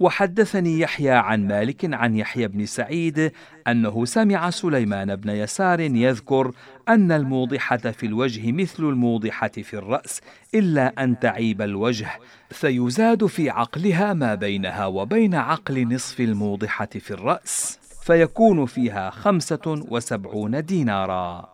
وحدثني 0.00 0.80
يحيى 0.80 1.10
عن 1.10 1.46
مالك 1.46 1.94
عن 1.94 2.16
يحيى 2.16 2.48
بن 2.48 2.66
سعيد 2.66 3.32
أنه 3.68 4.04
سمع 4.04 4.50
سليمان 4.50 5.16
بن 5.16 5.30
يسار 5.30 5.80
يذكر 5.80 6.52
أن 6.88 7.12
الموضحة 7.12 7.76
في 7.76 8.06
الوجه 8.06 8.52
مثل 8.52 8.82
الموضحة 8.82 9.48
في 9.48 9.74
الرأس 9.74 10.20
إلا 10.54 11.04
أن 11.04 11.18
تعيب 11.18 11.62
الوجه 11.62 12.10
فيزاد 12.50 13.26
في 13.26 13.50
عقلها 13.50 14.14
ما 14.14 14.34
بينها 14.34 14.86
وبين 14.86 15.34
عقل 15.34 15.94
نصف 15.94 16.20
الموضحة 16.20 16.86
في 16.86 17.10
الرأس 17.10 17.78
فيكون 18.02 18.66
فيها 18.66 19.10
خمسة 19.10 19.84
وسبعون 19.88 20.64
دينارا. 20.64 21.48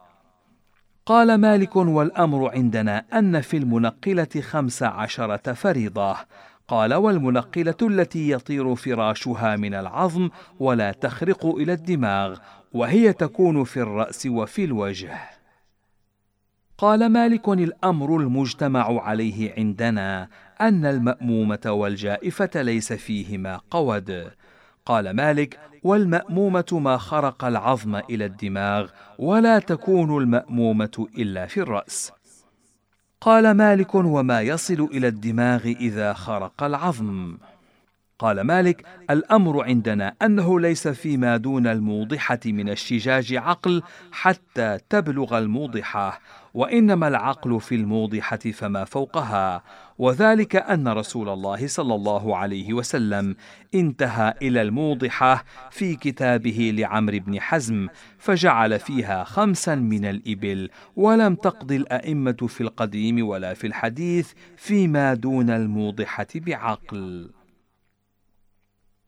قال 1.06 1.34
مالك 1.34 1.76
والأمر 1.76 2.50
عندنا 2.50 3.04
أن 3.12 3.40
في 3.40 3.56
المنقلة 3.56 4.28
خمس 4.40 4.82
عشرة 4.82 5.52
فريضة 5.52 6.16
قال 6.68 6.94
والمنقلة 6.94 7.76
التي 7.82 8.30
يطير 8.30 8.74
فراشها 8.74 9.56
من 9.56 9.74
العظم 9.74 10.30
ولا 10.60 10.92
تخرق 10.92 11.46
إلى 11.46 11.72
الدماغ 11.72 12.38
وهي 12.72 13.12
تكون 13.12 13.64
في 13.64 13.80
الرأس 13.80 14.26
وفي 14.26 14.64
الوجه. 14.64 15.18
قال 16.78 17.08
مالك 17.08 17.48
الأمر 17.48 18.16
المجتمع 18.16 19.02
عليه 19.02 19.54
عندنا 19.58 20.28
أن 20.60 20.86
المأمومة 20.86 21.60
والجائفة 21.66 22.62
ليس 22.62 22.92
فيهما 22.92 23.60
قود. 23.70 24.30
قال 24.86 25.10
مالك 25.10 25.58
والمأمومة 25.82 26.66
ما 26.72 26.96
خرق 26.96 27.44
العظم 27.44 27.96
إلى 27.96 28.24
الدماغ 28.24 28.90
ولا 29.18 29.58
تكون 29.58 30.22
المأمومة 30.22 31.06
إلا 31.18 31.46
في 31.46 31.60
الرأس. 31.60 32.12
قال 33.26 33.50
مالك 33.50 33.94
وما 33.94 34.40
يصل 34.40 34.88
إلى 34.92 35.08
الدماغ 35.08 35.66
إذا 35.66 36.12
خرق 36.12 36.62
العظم. 36.62 37.36
قال 38.18 38.40
مالك 38.40 38.86
الأمر 39.10 39.64
عندنا 39.64 40.14
أنه 40.22 40.60
ليس 40.60 40.88
فيما 40.88 41.36
دون 41.36 41.66
الموضحة 41.66 42.38
من 42.46 42.68
الشجاج 42.68 43.34
عقل 43.34 43.82
حتى 44.12 44.78
تبلغ 44.88 45.38
الموضحة 45.38 46.20
وإنما 46.56 47.08
العقل 47.08 47.60
في 47.60 47.74
الموضحة 47.74 48.36
فما 48.36 48.84
فوقها 48.84 49.62
وذلك 49.98 50.56
أن 50.56 50.88
رسول 50.88 51.28
الله 51.28 51.66
صلى 51.66 51.94
الله 51.94 52.36
عليه 52.36 52.72
وسلم 52.72 53.36
انتهى 53.74 54.34
إلى 54.42 54.62
الموضحة 54.62 55.44
في 55.70 55.96
كتابه 55.96 56.72
لعمرو 56.74 57.18
بن 57.18 57.40
حزم 57.40 57.88
فجعل 58.18 58.78
فيها 58.78 59.24
خمسا 59.24 59.74
من 59.74 60.04
الإبل 60.04 60.70
ولم 60.96 61.34
تقض 61.34 61.72
الأئمة 61.72 62.46
في 62.48 62.60
القديم 62.60 63.26
ولا 63.26 63.54
في 63.54 63.66
الحديث 63.66 64.32
فيما 64.56 65.14
دون 65.14 65.50
الموضحة 65.50 66.26
بعقل. 66.34 67.30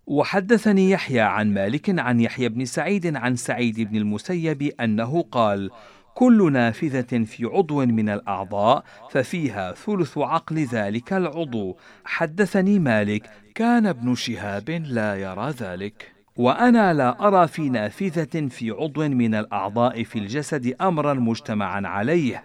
وحدثني 0.06 0.90
يحيى 0.90 1.20
عن 1.20 1.54
مالك 1.54 1.98
عن 1.98 2.20
يحيى 2.20 2.48
بن 2.48 2.64
سعيد 2.64 3.16
عن 3.16 3.36
سعيد 3.36 3.80
بن 3.80 3.96
المسيب 3.96 4.62
أنه 4.62 5.22
قال 5.22 5.70
كل 6.18 6.52
نافذة 6.52 7.24
في 7.24 7.44
عضو 7.44 7.86
من 7.86 8.08
الأعضاء 8.08 8.84
ففيها 9.10 9.72
ثلث 9.72 10.18
عقل 10.18 10.58
ذلك 10.58 11.12
العضو. 11.12 11.76
حدثني 12.04 12.78
مالك 12.78 13.30
كان 13.54 13.86
ابن 13.86 14.14
شهاب 14.14 14.70
لا 14.70 15.16
يرى 15.16 15.50
ذلك. 15.50 16.12
وأنا 16.36 16.94
لا 16.94 17.28
أرى 17.28 17.48
في 17.48 17.68
نافذة 17.68 18.48
في 18.48 18.70
عضو 18.70 19.08
من 19.08 19.34
الأعضاء 19.34 20.02
في 20.04 20.18
الجسد 20.18 20.74
أمرا 20.80 21.14
مجتمعا 21.14 21.82
عليه 21.86 22.44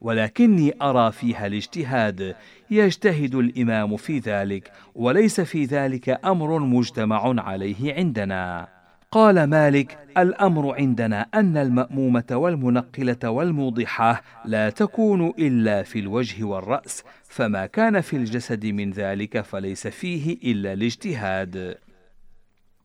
ولكني 0.00 0.74
أرى 0.82 1.12
فيها 1.12 1.46
الاجتهاد. 1.46 2.36
يجتهد 2.70 3.34
الإمام 3.34 3.96
في 3.96 4.18
ذلك 4.18 4.72
وليس 4.94 5.40
في 5.40 5.64
ذلك 5.64 6.20
أمر 6.24 6.58
مجتمع 6.58 7.42
عليه 7.42 7.94
عندنا. 7.94 8.77
قال 9.10 9.44
مالك 9.44 9.98
الأمر 10.18 10.74
عندنا 10.74 11.26
أن 11.34 11.56
المأمومة 11.56 12.24
والمنقلة 12.30 13.30
والموضحة 13.30 14.22
لا 14.44 14.70
تكون 14.70 15.32
إلا 15.38 15.82
في 15.82 15.98
الوجه 15.98 16.44
والرأس 16.44 17.04
فما 17.24 17.66
كان 17.66 18.00
في 18.00 18.16
الجسد 18.16 18.66
من 18.66 18.90
ذلك 18.90 19.40
فليس 19.40 19.86
فيه 19.86 20.52
إلا 20.52 20.72
الاجتهاد. 20.72 21.78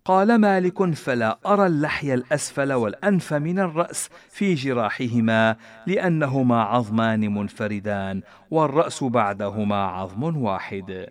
قال 0.05 0.35
مالك 0.35 0.93
فلا 0.93 1.39
أرى 1.45 1.67
اللحي 1.67 2.13
الأسفل 2.13 2.73
والأنف 2.73 3.33
من 3.33 3.59
الرأس 3.59 4.09
في 4.29 4.53
جراحهما 4.53 5.55
لأنهما 5.87 6.61
عظمان 6.61 7.33
منفردان 7.33 8.21
والرأس 8.51 9.03
بعدهما 9.03 9.75
عظم 9.75 10.37
واحد. 10.37 11.07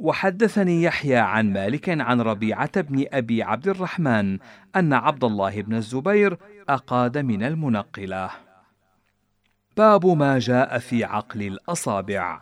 وحدثني 0.00 0.82
يحيى 0.82 1.16
عن 1.16 1.52
مالك 1.52 1.88
عن 1.88 2.20
ربيعة 2.20 2.80
بن 2.80 3.04
أبي 3.12 3.42
عبد 3.42 3.68
الرحمن 3.68 4.38
أن 4.76 4.92
عبد 4.92 5.24
الله 5.24 5.62
بن 5.62 5.74
الزبير 5.74 6.38
أقاد 6.68 7.18
من 7.18 7.42
المنقلة. 7.42 8.30
باب 9.76 10.06
ما 10.06 10.38
جاء 10.38 10.78
في 10.78 11.04
عقل 11.04 11.42
الأصابع. 11.42 12.40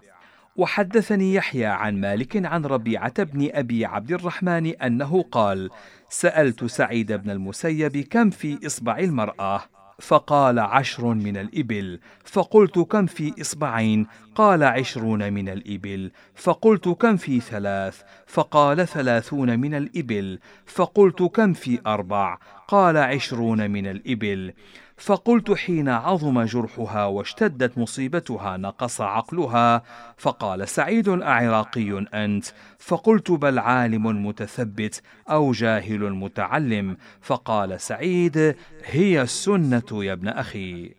وحدثني 0.56 1.34
يحيى 1.34 1.66
عن 1.66 2.00
مالك 2.00 2.46
عن 2.46 2.64
ربيعة 2.66 3.22
بن 3.22 3.48
أبي 3.52 3.84
عبد 3.84 4.12
الرحمن 4.12 4.66
أنه 4.66 5.22
قال 5.22 5.70
سألت 6.08 6.64
سعيد 6.64 7.12
بن 7.12 7.30
المسيب 7.30 7.96
كم 7.96 8.30
في 8.30 8.66
إصبع 8.66 8.98
المرأة؟ 8.98 9.77
فقال 9.99 10.59
عشر 10.59 11.14
من 11.14 11.37
الإبل. 11.37 12.00
فقلت 12.25 12.78
كم 12.78 13.07
في 13.07 13.35
إصبعين؟ 13.40 14.07
قال 14.35 14.62
عشرون 14.62 15.33
من 15.33 15.49
الإبل. 15.49 16.11
فقلت 16.35 16.88
كم 16.88 17.17
في 17.17 17.40
ثلاث؟ 17.40 18.02
فقال 18.26 18.88
ثلاثون 18.88 19.59
من 19.59 19.75
الإبل. 19.75 20.38
فقلت 20.67 21.23
كم 21.23 21.52
في 21.52 21.81
أربع؟ 21.87 22.38
قال 22.69 22.97
عشرون 22.97 23.71
من 23.71 23.87
الإبل. 23.87 24.52
فقلت 24.99 25.52
حين 25.52 25.88
عظم 25.88 26.43
جرحها 26.43 27.05
واشتدت 27.05 27.78
مصيبتها 27.78 28.57
نقص 28.57 29.00
عقلها 29.00 29.83
فقال 30.17 30.69
سعيد 30.69 31.09
اعراقي 31.09 32.07
أنت. 32.14 32.47
فقلت 32.78 33.31
بل 33.31 33.59
عالم 33.59 34.26
متثبت 34.26 35.02
أو 35.31 35.52
جاهل 35.52 36.12
متعلم. 36.12 36.97
فقال 37.21 37.81
سعيد 37.81 38.57
هي 38.85 39.23
السنة 39.23 40.05
يا 40.05 40.12
ابن 40.12 40.28
أخي. 40.28 40.95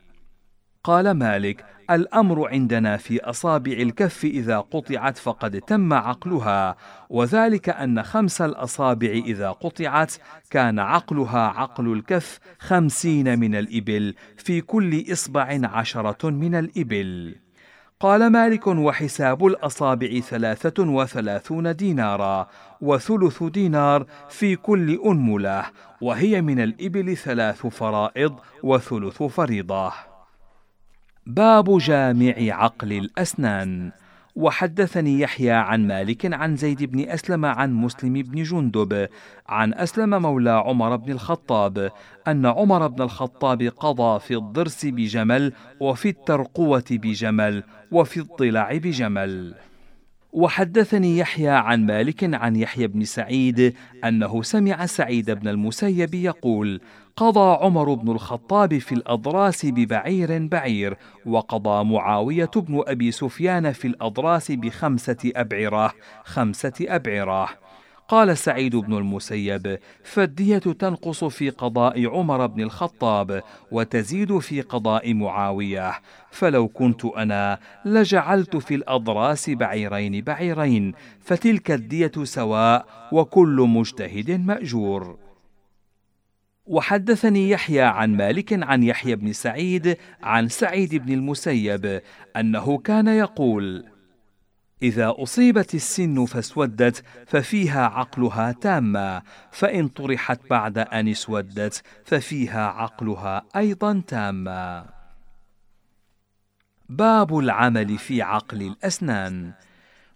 قال 0.84 1.12
مالك 1.12 1.79
الأمر 1.91 2.47
عندنا 2.47 2.97
في 2.97 3.23
أصابع 3.23 3.71
الكف 3.71 4.23
إذا 4.23 4.60
قطعت 4.60 5.17
فقد 5.17 5.62
تم 5.62 5.93
عقلها 5.93 6.75
وذلك 7.10 7.69
أن 7.69 8.04
خمس 8.04 8.41
الأصابع 8.41 9.10
إذا 9.10 9.52
قطعت 9.52 10.13
كان 10.49 10.80
عقلها 10.80 11.39
عقل 11.39 11.93
الكف 11.93 12.39
خمسين 12.60 13.39
من 13.39 13.56
الإبل 13.56 14.15
في 14.38 14.62
كل 14.62 15.12
إصبع 15.12 15.60
عشرة 15.63 16.30
من 16.30 16.56
الإبل. 16.56 17.36
قال 17.99 18.28
مالك 18.28 18.67
وحساب 18.67 19.45
الأصابع 19.45 20.19
ثلاثة 20.19 20.84
وثلاثون 20.84 21.75
دينارا 21.75 22.47
وثلث 22.82 23.43
دينار 23.43 24.06
في 24.30 24.56
كل 24.56 24.99
أنملة 25.06 25.65
وهي 26.02 26.41
من 26.41 26.60
الإبل 26.60 27.17
ثلاث 27.17 27.67
فرائض 27.67 28.39
وثلث 28.63 29.23
فريضة. 29.23 30.09
باب 31.30 31.78
جامع 31.78 32.34
عقل 32.38 32.94
الأسنان. 32.94 33.92
وحدثني 34.36 35.20
يحيى 35.20 35.52
عن 35.52 35.88
مالك 35.88 36.34
عن 36.34 36.56
زيد 36.56 36.84
بن 36.84 37.10
أسلم 37.10 37.46
عن 37.46 37.74
مسلم 37.74 38.13
بن 38.13 38.44
جندب 38.44 39.08
عن 39.48 39.74
أسلم 39.74 40.22
مولى 40.22 40.50
عمر 40.50 40.96
بن 40.96 41.12
الخطاب 41.12 41.92
أن 42.28 42.46
عمر 42.46 42.88
بن 42.88 43.02
الخطاب 43.02 43.62
قضى 43.62 44.20
في 44.20 44.36
الضرس 44.36 44.86
بجمل 44.86 45.54
وفي 45.80 46.10
الترقوة 46.10 46.86
بجمل 46.92 47.63
وفي 47.92 48.20
الضلع 48.20 48.72
بجمل. 48.74 49.54
وحدثني 50.34 51.18
يحيى 51.18 51.50
عن 51.50 51.86
مالك 51.86 52.34
عن 52.34 52.56
يحيى 52.56 52.88
بن 52.88 53.04
سعيد 53.04 53.76
أنه 54.06 54.42
سمع 54.42 54.86
سعيد 54.86 55.32
بن 55.32 55.48
المسيب 55.48 56.13
يقول 56.13 56.82
قضى 57.15 57.65
عمر 57.65 57.94
بن 57.94 58.12
الخطاب 58.12 58.78
في 58.78 58.92
الأضراس 58.92 59.65
ببعير 59.65 60.48
بعير 60.48 60.98
وقضى 61.26 61.84
معاوية 61.84 62.52
بن 62.56 62.84
أبي 62.88 63.12
سفيان 63.12 63.72
في 63.72 63.88
الأضراس 63.88 64.52
بخمسة 64.52 65.32
أبعرة 65.36 65.94
خمسة 66.24 66.74
أبعرة. 66.82 67.50
قال 68.10 68.38
سعيد 68.38 68.76
بن 68.76 68.98
المسيب 68.98 69.80
فالدية 70.04 70.58
تنقص 70.58 71.24
في 71.24 71.50
قضاء 71.50 72.06
عمر 72.06 72.48
بن 72.48 72.62
الخطاب 72.62 73.43
وتزيد 73.72 74.38
في 74.38 74.62
قضاء 74.62 75.13
معاوية. 75.13 75.93
فلو 76.32 76.67
كنت 76.67 77.06
أنا 77.06 77.60
لجعلت 77.86 78.58
في 78.58 78.76
الأضراس 78.76 79.50
بعيرين 79.50 80.22
بعيرين 80.22 80.93
فتلك 81.19 81.72
الدية 81.72 82.12
سواء 82.24 82.86
وكل 83.12 83.65
مجتهد 83.69 84.32
مأجور. 84.32 85.17
وحدثني 86.65 87.50
يحيى 87.50 87.82
عن 87.82 88.17
مالك 88.17 88.63
عن 88.63 88.84
يحيى 88.84 89.15
بن 89.15 89.34
سعيد 89.34 89.98
عن 90.24 90.48
سعيد 90.48 90.95
بن 90.95 91.13
المسيب 91.13 92.02
أنه 92.36 92.78
كان 92.78 93.08
يقول 93.08 93.86
إذا 94.84 95.13
أصيبت 95.18 95.76
السن 95.76 96.26
فاسودت 96.26 97.04
ففيها 97.28 97.86
عقلها 97.86 98.52
تامة، 98.52 99.22
فإن 99.52 99.88
طرحت 99.88 100.39
بعد 100.50 100.78
أن 100.78 101.08
اسودت 101.08 101.84
ففيها 102.06 102.68
عقلها 102.68 103.46
أيضا 103.56 104.02
تامة. 104.08 104.86
باب 106.89 107.38
العمل 107.38 107.98
في 107.98 108.22
عقل 108.22 108.62
الأسنان 108.62 109.54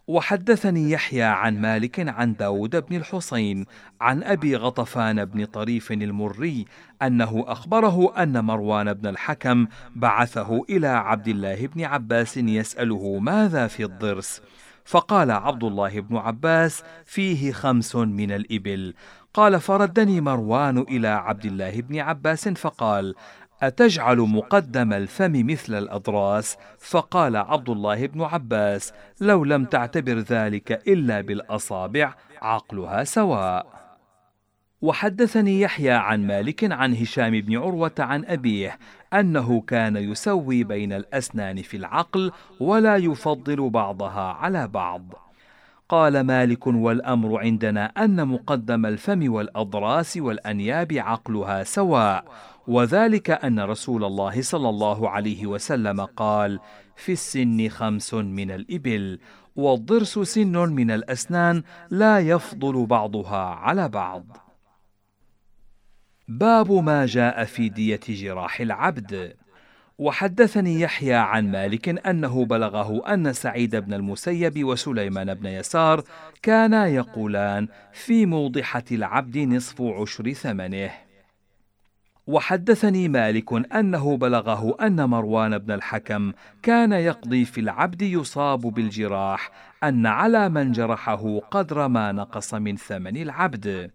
وحدثني 0.08 0.92
يحيى 0.92 1.24
عن 1.24 1.62
مالك 1.62 2.10
عن 2.10 2.36
داود 2.36 2.76
بن 2.76 2.96
الحصين 2.96 3.66
عن 4.02 4.24
أبي 4.24 4.56
غطفان 4.56 5.26
بن 5.26 5.46
طريف 5.46 5.92
المري 5.92 6.66
أنه 7.02 7.44
أخبره 7.48 8.24
أن 8.24 8.46
مروان 8.46 8.94
بن 8.94 9.08
الحكم 9.08 9.68
بعثه 9.96 10.64
إلى 10.70 10.88
عبد 10.88 11.28
الله 11.28 11.68
بن 11.68 11.84
عباس 11.84 12.38
يسأله 12.38 13.20
ماذا 13.20 13.68
في 13.68 13.84
الضرس؟ 13.84 14.42
فقال 14.86 15.32
عبد 15.32 15.64
الله 15.64 16.00
بن 16.00 16.18
عباس 16.18 16.84
فيه 17.06 17.52
خمس 17.52 17.96
من 17.96 18.32
الإبل. 18.32 18.94
قال 19.34 19.60
فردني 19.60 20.22
مروان 20.22 20.78
إلى 20.78 21.08
عبد 21.08 21.46
الله 21.46 21.82
بن 21.82 22.00
عباس 22.00 22.50
فقال 22.50 23.16
أتجعل 23.68 24.18
مقدم 24.18 24.94
الفم 24.94 25.32
مثل 25.46 25.78
الأضراس؟ 25.78 26.58
فقال 26.80 27.36
عبد 27.36 27.70
الله 27.70 28.08
بن 28.08 28.22
عباس: 28.22 28.94
لو 29.22 29.44
لم 29.44 29.66
تعتبر 29.66 30.20
ذلك 30.20 30.72
إلا 30.88 31.22
بالأصابع 31.22 32.14
عقلها 32.42 33.04
سواء. 33.04 33.66
وحدثني 34.82 35.62
يحيى 35.62 35.92
عن 35.92 36.28
مالك 36.28 36.72
عن 36.72 36.96
هشام 36.96 37.42
بن 37.42 37.58
عروة 37.58 37.96
عن 38.00 38.26
أبيه 38.26 38.78
أنه 39.14 39.62
كان 39.62 39.96
يسوي 39.96 40.64
بين 40.64 40.94
الأسنان 40.94 41.62
في 41.62 41.78
العقل 41.78 42.32
ولا 42.60 42.96
يفضل 42.98 43.70
بعضها 43.70 44.34
على 44.34 44.68
بعض. 44.68 45.04
قال 45.90 46.22
مالك 46.22 46.68
والأمر 46.68 47.40
عندنا 47.40 47.86
أن 47.86 48.28
مقدم 48.28 48.86
الفم 48.86 49.34
والأضراس 49.34 50.18
والأنياب 50.18 50.94
عقلها 50.94 51.64
سواء 51.64 52.26
وذلك 52.68 53.30
أن 53.30 53.60
رسول 53.60 54.04
الله 54.04 54.42
صلى 54.42 54.70
الله 54.70 55.10
عليه 55.10 55.48
وسلم 55.48 56.02
قال 56.02 56.60
في 56.96 57.12
السن 57.12 57.70
خمس 57.70 58.14
من 58.14 58.52
الإبل 58.52 59.20
والضرس 59.56 60.20
سن 60.20 60.58
من 60.58 60.92
الأسنان 60.92 61.64
لا 61.90 62.20
يفضل 62.20 62.86
بعضها 62.86 63.46
على 63.46 63.90
بعض. 63.90 64.38
باب 66.28 66.72
ما 66.72 67.06
جاء 67.06 67.44
في 67.46 67.70
دية 67.70 68.00
جراح 68.10 68.60
العبد. 68.60 69.36
وحدثني 69.98 70.82
يحيى 70.82 71.14
عن 71.14 71.52
مالك 71.52 72.08
أنه 72.08 72.46
بلغه 72.46 73.14
أن 73.14 73.34
سعيد 73.34 73.76
بن 73.76 73.94
المسيب 73.94 74.64
وسليمان 74.64 75.34
بن 75.34 75.46
يسار 75.46 76.04
كانا 76.42 76.88
يقولان 76.88 77.68
في 77.92 78.26
موضحة 78.26 78.84
العبد 78.92 79.38
نصف 79.38 79.82
عشر 79.82 80.34
ثمنه. 80.34 80.92
وحدثني 82.28 83.08
مالك 83.08 83.74
أنه 83.76 84.18
بلغه 84.18 84.76
أن 84.82 85.10
مروان 85.10 85.58
بن 85.58 85.72
الحكم 85.72 86.32
كان 86.62 86.92
يقضي 86.92 87.46
في 87.46 87.62
العبد 87.62 88.02
يصاب 88.02 88.62
بالجراح 88.62 89.52
أن 89.84 90.06
على 90.06 90.50
من 90.50 90.72
جرحه 90.72 91.40
قدر 91.40 91.88
ما 91.88 92.12
نقص 92.12 92.54
من 92.54 92.76
ثمن 92.76 93.18
العبد. 93.18 93.92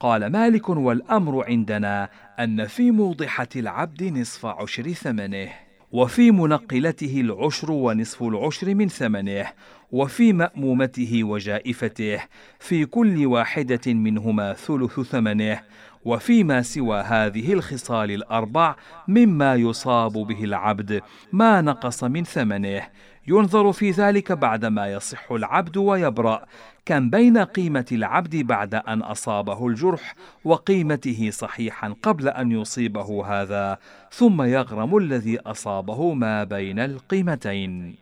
قال 0.00 0.26
مالك 0.26 0.68
والأمر 0.68 1.44
عندنا 1.44 2.08
أن 2.38 2.66
في 2.66 2.90
موضحة 2.90 3.48
العبد 3.56 4.02
نصف 4.02 4.46
عشر 4.46 4.92
ثمنه. 4.92 5.48
وفي 5.92 6.30
منقلته 6.30 7.20
العشر 7.20 7.70
ونصف 7.70 8.22
العشر 8.22 8.74
من 8.74 8.88
ثمنه 8.88 9.46
وفي 9.92 10.32
مأمومته 10.32 11.24
وجائفته 11.24 12.20
في 12.60 12.86
كل 12.86 13.26
واحدة 13.26 13.92
منهما 13.92 14.52
ثلث 14.52 15.00
ثمنه 15.00 15.60
وفيما 16.04 16.62
سوى 16.62 17.00
هذه 17.00 17.52
الخصال 17.52 18.10
الأربع 18.10 18.76
مما 19.08 19.54
يصاب 19.54 20.12
به 20.12 20.44
العبد 20.44 21.02
ما 21.32 21.60
نقص 21.60 22.04
من 22.04 22.24
ثمنه. 22.24 22.82
ينظر 23.26 23.72
في 23.72 23.90
ذلك 23.90 24.32
بعدما 24.32 24.92
يصح 24.92 25.32
العبد 25.32 25.76
ويبرأ 25.76 26.44
كم 26.86 27.10
بين 27.10 27.38
قيمة 27.38 27.86
العبد 27.92 28.36
بعد 28.36 28.74
أن 28.74 29.02
أصابه 29.02 29.66
الجرح 29.66 30.14
وقيمته 30.44 31.30
صحيحا 31.30 31.94
قبل 32.02 32.28
أن 32.28 32.52
يصيبه 32.52 33.26
هذا 33.26 33.78
ثم 34.10 34.42
يغرم 34.42 34.96
الذي 34.96 35.40
أصابه 35.40 36.14
ما 36.14 36.44
بين 36.44 36.78
القيمتين. 36.78 38.01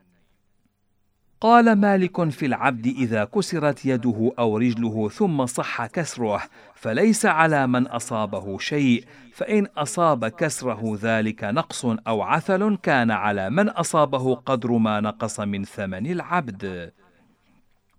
قال 1.41 1.73
مالك 1.73 2.31
في 2.31 2.47
العبد 2.47 2.87
إذا 2.87 3.25
كسرت 3.25 3.87
يده 3.87 4.33
أو 4.39 4.57
رجله 4.57 5.09
ثم 5.09 5.47
صح 5.47 5.87
كسره 5.87 6.43
فليس 6.75 7.27
على 7.27 7.67
من 7.67 7.87
أصابه 7.87 8.59
شيء 8.59 9.05
فإن 9.33 9.67
أصاب 9.77 10.29
كسره 10.29 10.99
ذلك 11.03 11.45
نقص 11.45 11.85
أو 11.85 12.23
عثل 12.23 12.77
كان 12.77 13.11
على 13.11 13.51
من 13.51 13.69
أصابه 13.69 14.35
قدر 14.35 14.73
ما 14.73 15.01
نقص 15.01 15.41
من 15.41 15.65
ثمن 15.65 16.07
العبد. 16.07 16.93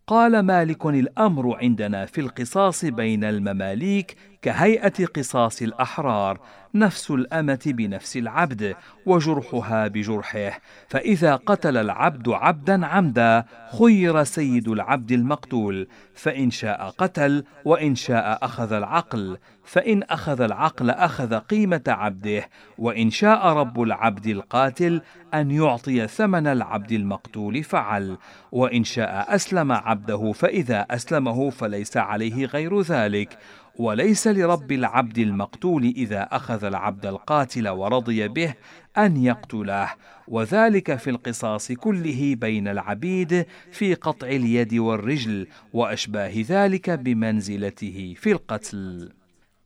قال 0.07 0.39
مالك 0.39 0.85
الأمر 0.85 1.57
عندنا 1.57 2.05
في 2.05 2.21
القصاص 2.21 2.85
بين 2.85 3.23
المماليك 3.23 4.17
كهيئة 4.41 5.05
قصاص 5.05 5.61
الأحرار 5.61 6.39
نفس 6.75 7.11
الأمة 7.11 7.59
بنفس 7.65 8.17
العبد 8.17 8.75
وجرحها 9.05 9.87
بجرحه. 9.87 10.59
فإذا 10.87 11.35
قتل 11.35 11.77
العبد 11.77 12.29
عبدا 12.29 12.85
عمدا 12.85 13.45
خير 13.79 14.23
سيد 14.23 14.67
العبد 14.67 15.11
المقتول. 15.11 15.87
فإن 16.15 16.51
شاء 16.51 16.89
قتل 16.97 17.43
وإن 17.65 17.95
شاء 17.95 18.39
أخذ 18.41 18.73
العقل. 18.73 19.37
فإن 19.65 20.03
أخذ 20.03 20.41
العقل 20.41 20.89
أخذ 20.89 21.35
قيمة 21.35 21.83
عبده. 21.87 22.49
وإن 22.77 23.09
شاء 23.09 23.47
رب 23.47 23.81
العبد 23.81 24.27
القاتل 24.27 25.01
أن 25.33 25.51
يعطي 25.51 26.07
ثمن 26.07 26.47
العبد 26.47 26.91
المقتول 26.91 27.63
فعل. 27.63 28.17
وإن 28.51 28.83
شاء 28.83 29.35
أسلم 29.35 29.71
عبده 29.71 30.31
فإذا 30.31 30.85
أسلمه 30.91 31.49
فليس 31.49 31.97
عليه 31.97 32.45
غير 32.45 32.81
ذلك. 32.81 33.37
وليس 33.81 34.27
لرب 34.27 34.71
العبد 34.71 35.17
المقتول 35.17 35.83
إذا 35.83 36.23
أخذ 36.31 36.63
العبد 36.63 37.05
القاتل 37.05 37.69
ورضي 37.69 38.27
به 38.27 38.53
أن 38.97 39.17
يقتله 39.17 39.89
وذلك 40.27 40.95
في 40.95 41.09
القصاص 41.09 41.71
كله 41.71 42.35
بين 42.35 42.67
العبيد 42.67 43.45
في 43.71 43.93
قطع 43.93 44.27
اليد 44.27 44.73
والرجل 44.73 45.47
وأشباه 45.73 46.33
ذلك 46.49 46.89
بمنزلته 46.89 48.15
في 48.17 48.31
القتل. 48.31 49.09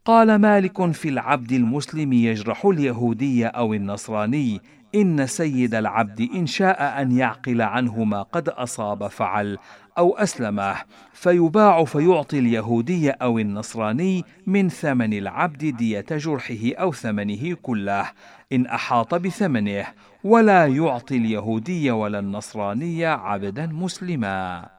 قال 0.05 0.35
مالك 0.35 0.91
في 0.91 1.09
العبد 1.09 1.51
المسلم 1.51 2.13
يجرح 2.13 2.65
اليهودي 2.65 3.45
أو 3.45 3.73
النصراني 3.73 4.61
إن 4.95 5.27
سيد 5.27 5.75
العبد 5.75 6.29
إن 6.35 6.45
شاء 6.45 7.01
أن 7.01 7.11
يعقل 7.11 7.61
عنه 7.61 8.03
ما 8.03 8.21
قد 8.21 8.49
أصاب 8.49 9.07
فعل 9.07 9.57
أو 9.97 10.17
أسلمه 10.17 10.75
فيباع 11.13 11.83
فيعطي 11.83 12.39
اليهودي 12.39 13.09
أو 13.09 13.39
النصراني 13.39 14.23
من 14.47 14.69
ثمن 14.69 15.13
العبد 15.13 15.65
دية 15.65 16.05
جرحه 16.11 16.73
أو 16.79 16.93
ثمنه 16.93 17.55
كله 17.61 18.11
إن 18.53 18.65
أحاط 18.65 19.15
بثمنه 19.15 19.85
ولا 20.23 20.67
يعطي 20.67 21.17
اليهودي 21.17 21.91
ولا 21.91 22.19
النصراني 22.19 23.05
عبدا 23.05 23.65
مسلما. 23.65 24.69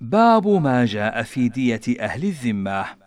باب 0.00 0.48
ما 0.48 0.84
جاء 0.84 1.22
في 1.22 1.48
دية 1.48 1.80
أهل 2.00 2.24
الذمة. 2.24 3.01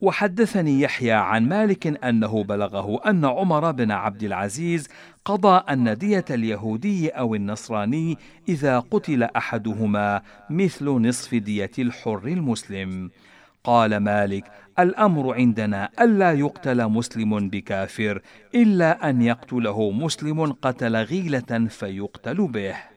وحدثني 0.00 0.80
يحيى 0.80 1.12
عن 1.12 1.48
مالك 1.48 2.04
أنه 2.04 2.44
بلغه 2.44 3.10
أن 3.10 3.24
عمر 3.24 3.70
بن 3.70 3.90
عبد 3.90 4.22
العزيز 4.22 4.88
قضى 5.24 5.62
ان 5.70 5.98
ديه 5.98 6.24
اليهودي 6.30 7.08
أو 7.08 7.34
النصراني 7.34 8.18
إذا 8.48 8.78
قتل 8.78 9.22
أحدهما 9.22 10.22
مثل 10.50 10.84
نصف 10.84 11.34
دية 11.34 11.70
الحر 11.78 12.22
المسلم. 12.24 13.10
قال 13.64 13.96
مالك 13.96 14.44
الأمر 14.78 15.34
عندنا 15.34 15.88
ألا 16.00 16.32
يقتل 16.32 16.88
مسلم 16.88 17.48
بكافر 17.48 18.22
إلا 18.54 19.10
أن 19.10 19.22
يقتله 19.22 19.90
مسلم 19.90 20.52
قتل 20.52 20.96
غيلة 20.96 21.66
فيقتل 21.68 22.48
به. 22.48 22.95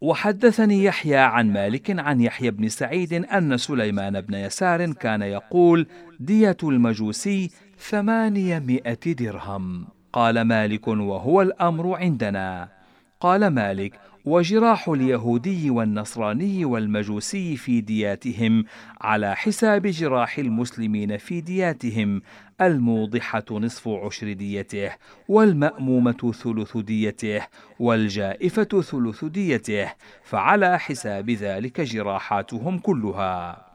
وحدثني 0.00 0.84
يحيى 0.84 1.16
عن 1.16 1.52
مالك 1.52 1.98
عن 2.00 2.20
يحيى 2.20 2.50
بن 2.50 2.68
سعيد 2.68 3.12
أن 3.12 3.56
سليمان 3.56 4.20
بن 4.20 4.34
يسار 4.34 4.92
كان 4.92 5.22
يقول 5.22 5.86
دية 6.20 6.56
المجوسي 6.62 7.50
ثمانيمائة 7.78 9.12
درهم. 9.12 9.86
قال 10.12 10.40
مالك 10.40 10.88
وهو 10.88 11.42
الأمر 11.42 11.94
عندنا. 11.94 12.68
قال 13.20 13.46
مالك 13.46 14.00
وجراح 14.24 14.88
اليهودي 14.88 15.70
والنصراني 15.70 16.64
والمجوسي 16.64 17.56
في 17.56 17.80
دياتهم 17.80 18.64
على 19.00 19.36
حساب 19.36 19.86
جراح 19.86 20.38
المسلمين 20.38 21.16
في 21.16 21.40
دياتهم 21.40 22.22
الموضحة 22.60 23.44
نصف 23.50 23.88
عشر 23.88 24.32
ديته 24.32 24.90
والمأمومة 25.28 26.32
ثلث 26.42 26.76
ديته 26.76 27.46
والجائفة 27.78 28.64
ثلث 28.64 29.24
ديته 29.24 29.92
فعلى 30.24 30.78
حساب 30.78 31.30
ذلك 31.30 31.80
جراحاتهم 31.80 32.78
كلها. 32.78 33.66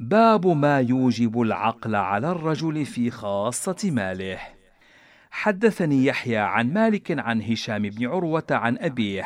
باب 0.00 0.46
ما 0.46 0.80
يوجب 0.80 1.40
العقل 1.40 1.94
على 1.94 2.30
الرجل 2.30 2.86
في 2.86 3.10
خاصة 3.10 3.90
ماله. 3.90 4.53
حدثني 5.34 6.04
يحيى 6.04 6.36
عن 6.36 6.72
مالك 6.72 7.18
عن 7.18 7.42
هشام 7.42 7.82
بن 7.82 8.06
عروة 8.06 8.46
عن 8.50 8.78
أبيه 8.78 9.24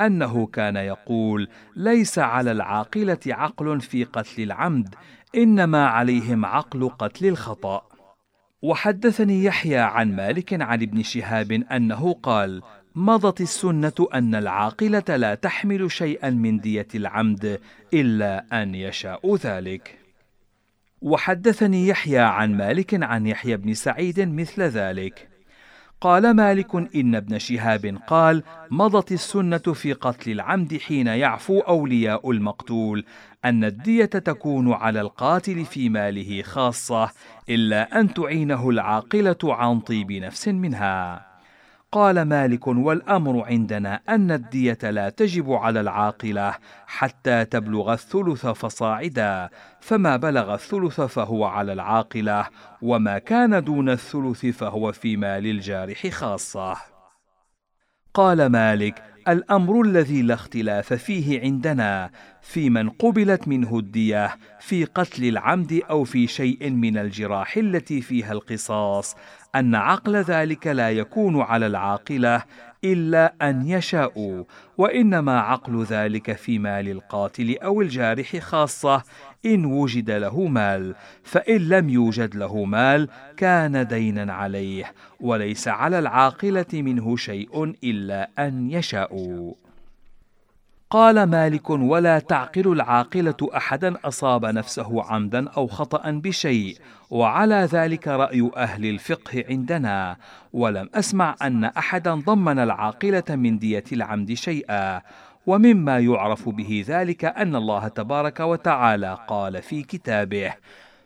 أنه 0.00 0.46
كان 0.46 0.76
يقول: 0.76 1.48
ليس 1.76 2.18
على 2.18 2.52
العاقلة 2.52 3.18
عقل 3.26 3.80
في 3.80 4.04
قتل 4.04 4.42
العمد، 4.42 4.94
إنما 5.36 5.86
عليهم 5.86 6.44
عقل 6.44 6.88
قتل 6.88 7.26
الخطأ. 7.26 7.82
وحدثني 8.62 9.44
يحيى 9.44 9.78
عن 9.78 10.16
مالك 10.16 10.62
عن 10.62 10.82
ابن 10.82 11.02
شهاب 11.02 11.52
أنه 11.52 12.12
قال: 12.12 12.62
مضت 12.94 13.40
السنة 13.40 14.08
أن 14.14 14.34
العاقلة 14.34 15.16
لا 15.16 15.34
تحمل 15.34 15.90
شيئا 15.90 16.30
من 16.30 16.58
دية 16.60 16.88
العمد 16.94 17.60
إلا 17.94 18.62
أن 18.62 18.74
يشاء 18.74 19.36
ذلك. 19.36 19.98
وحدثني 21.02 21.88
يحيى 21.88 22.18
عن 22.18 22.56
مالك 22.56 23.02
عن 23.02 23.26
يحيى 23.26 23.56
بن 23.56 23.74
سعيد 23.74 24.20
مثل 24.20 24.62
ذلك. 24.62 25.27
قال 26.00 26.30
مالك 26.30 26.74
إن 26.74 27.14
ابن 27.14 27.38
شهاب 27.38 27.98
قال: 28.06 28.42
مضت 28.70 29.12
السنة 29.12 29.58
في 29.58 29.92
قتل 29.92 30.30
العمد 30.30 30.76
حين 30.76 31.06
يعفو 31.06 31.58
أولياء 31.58 32.30
المقتول 32.30 33.04
أن 33.44 33.64
الدية 33.64 34.04
تكون 34.04 34.72
على 34.72 35.00
القاتل 35.00 35.64
في 35.64 35.88
ماله 35.88 36.42
خاصة، 36.42 37.10
إلا 37.48 38.00
أن 38.00 38.14
تعينه 38.14 38.70
العاقلة 38.70 39.36
عن 39.44 39.80
طيب 39.80 40.12
نفس 40.12 40.48
منها. 40.48 41.27
قال 41.92 42.22
مالك 42.22 42.66
والأمر 42.66 43.44
عندنا 43.44 44.00
أن 44.08 44.30
الدية 44.30 44.78
لا 44.82 45.08
تجب 45.08 45.52
على 45.52 45.80
العاقلة 45.80 46.54
حتى 46.86 47.44
تبلغ 47.44 47.92
الثلث 47.92 48.46
فصاعدا 48.46 49.48
فما 49.80 50.16
بلغ 50.16 50.54
الثلث 50.54 51.00
فهو 51.00 51.44
على 51.44 51.72
العاقلة 51.72 52.46
وما 52.82 53.18
كان 53.18 53.64
دون 53.64 53.88
الثلث 53.88 54.46
فهو 54.46 54.92
في 54.92 55.16
مال 55.16 55.46
الجارح 55.46 56.06
خاصة. 56.06 56.76
قال 58.14 58.46
مالك 58.46 59.02
الأمر 59.28 59.82
الذي 59.82 60.22
لا 60.22 60.34
اختلاف 60.34 60.92
فيه 60.92 61.40
عندنا 61.40 62.10
في 62.42 62.70
من 62.70 62.90
قبلت 62.90 63.48
منه 63.48 63.78
الدية 63.78 64.36
في 64.60 64.84
قتل 64.84 65.24
العمد 65.24 65.82
أو 65.90 66.04
في 66.04 66.26
شيء 66.26 66.70
من 66.70 66.98
الجراح 66.98 67.56
التي 67.56 68.00
فيها 68.00 68.32
القصاص 68.32 69.16
أن 69.54 69.74
عقل 69.74 70.16
ذلك 70.16 70.66
لا 70.66 70.90
يكون 70.90 71.40
على 71.40 71.66
العاقلة 71.66 72.42
إلا 72.84 73.34
أن 73.42 73.66
يشاءوا 73.66 74.44
وإنما 74.78 75.40
عقل 75.40 75.84
ذلك 75.84 76.32
في 76.32 76.58
مال 76.58 76.88
القاتل 76.88 77.56
أو 77.62 77.82
الجارح 77.82 78.36
خاصة. 78.36 79.02
إن 79.46 79.64
وجد 79.64 80.10
له 80.10 80.46
مال 80.48 80.94
فإن 81.24 81.68
لم 81.68 81.88
يوجد 81.88 82.36
له 82.36 82.64
مال 82.64 83.08
كان 83.36 83.86
دينا 83.86 84.32
عليه 84.32 84.92
وليس 85.20 85.68
على 85.68 85.98
العاقلة 85.98 86.66
منه 86.72 87.16
شيء 87.16 87.74
إلا 87.84 88.30
أن 88.38 88.70
يشاءوا. 88.70 89.54
قال 90.90 91.22
مالك 91.22 91.70
ولا 91.70 92.18
تعقل 92.18 92.72
العاقلة 92.72 93.36
أحدا 93.56 93.96
أصاب 94.04 94.46
نفسه 94.46 95.02
عمدا 95.04 95.48
أو 95.48 95.66
خطأ 95.66 96.10
بشيء 96.10 96.76
وعلى 97.10 97.68
ذلك 97.72 98.08
رأي 98.08 98.50
أهل 98.56 98.86
الفقه 98.86 99.44
عندنا 99.48 100.16
ولم 100.52 100.88
أسمع 100.94 101.36
أن 101.42 101.64
أحدا 101.64 102.14
ضمن 102.14 102.58
العاقلة 102.58 103.24
من 103.30 103.58
دية 103.58 103.84
العمد 103.92 104.32
شيئا 104.32 105.02
ومما 105.46 105.98
يعرف 105.98 106.48
به 106.48 106.84
ذلك 106.88 107.24
أن 107.24 107.56
الله 107.56 107.88
تبارك 107.88 108.40
وتعالى 108.40 109.18
قال 109.28 109.62
في 109.62 109.82
كتابه 109.82 110.54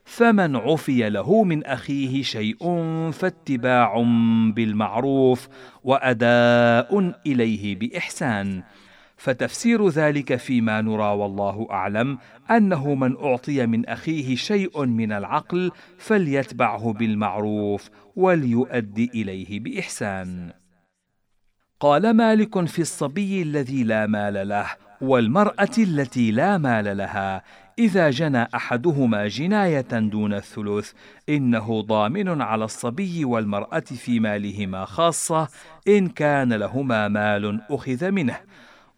فمن 0.05 0.57
عفي 0.57 1.11
له 1.11 1.45
من 1.45 1.65
أخيه 1.65 2.23
شيء 2.23 2.59
فاتباع 3.11 4.03
بالمعروف 4.55 5.49
وأداء 5.85 7.15
إليه 7.27 7.77
بإحسان. 7.77 8.63
فتفسير 9.23 9.89
ذلك 9.89 10.37
فيما 10.37 10.81
نرى 10.81 11.05
والله 11.05 11.67
أعلم 11.71 12.19
أنه 12.51 12.95
من 12.95 13.17
أعطي 13.17 13.67
من 13.67 13.87
أخيه 13.87 14.37
شيء 14.37 14.85
من 14.85 15.13
العقل 15.13 15.71
فليتبعه 15.99 16.93
بالمعروف 16.93 17.91
وليؤدي 18.17 19.11
إليه 19.15 19.61
بإحسان. 19.61 20.53
قال 21.81 22.11
مالك 22.11 22.65
في 22.65 22.83
الصبي 22.83 23.43
الذي 23.43 23.85
لا 23.85 24.07
مال 24.07 24.49
له 24.49 24.67
والمرأة 25.01 25.77
التي 25.79 26.31
لا 26.31 26.59
مال 26.59 26.97
لها 26.97 27.43
إذا 27.79 28.11
جنى 28.11 28.49
أحدهما 28.55 29.29
جناية 29.29 29.91
دون 29.91 30.35
الثلث 30.35 30.93
إنه 31.29 31.83
ضامن 31.83 32.43
على 32.43 32.65
الصبي 32.65 33.25
والمرأة 33.25 33.81
في 33.81 34.21
مالهما 34.21 34.85
خاصة 34.85 35.49
إن 35.89 36.09
كان 36.09 36.53
لهما 36.53 37.09
مال 37.09 37.61
أخذ 37.71 38.11
منه 38.11 38.37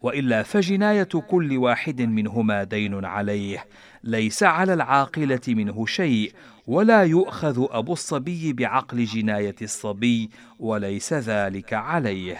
وإلا 0.01 0.43
فجناية 0.43 1.03
كل 1.03 1.57
واحد 1.57 2.01
منهما 2.01 2.63
دين 2.63 3.05
عليه. 3.05 3.65
ليس 4.03 4.43
على 4.43 4.73
العاقلة 4.73 5.41
منه 5.47 5.85
شيء 5.85 6.31
ولا 6.67 7.03
يؤخذ 7.03 7.67
أبو 7.69 7.93
الصبي 7.93 8.53
بعقل 8.53 9.03
جناية 9.03 9.55
الصبي 9.61 10.29
وليس 10.59 11.13
ذلك 11.13 11.73
عليه. 11.73 12.37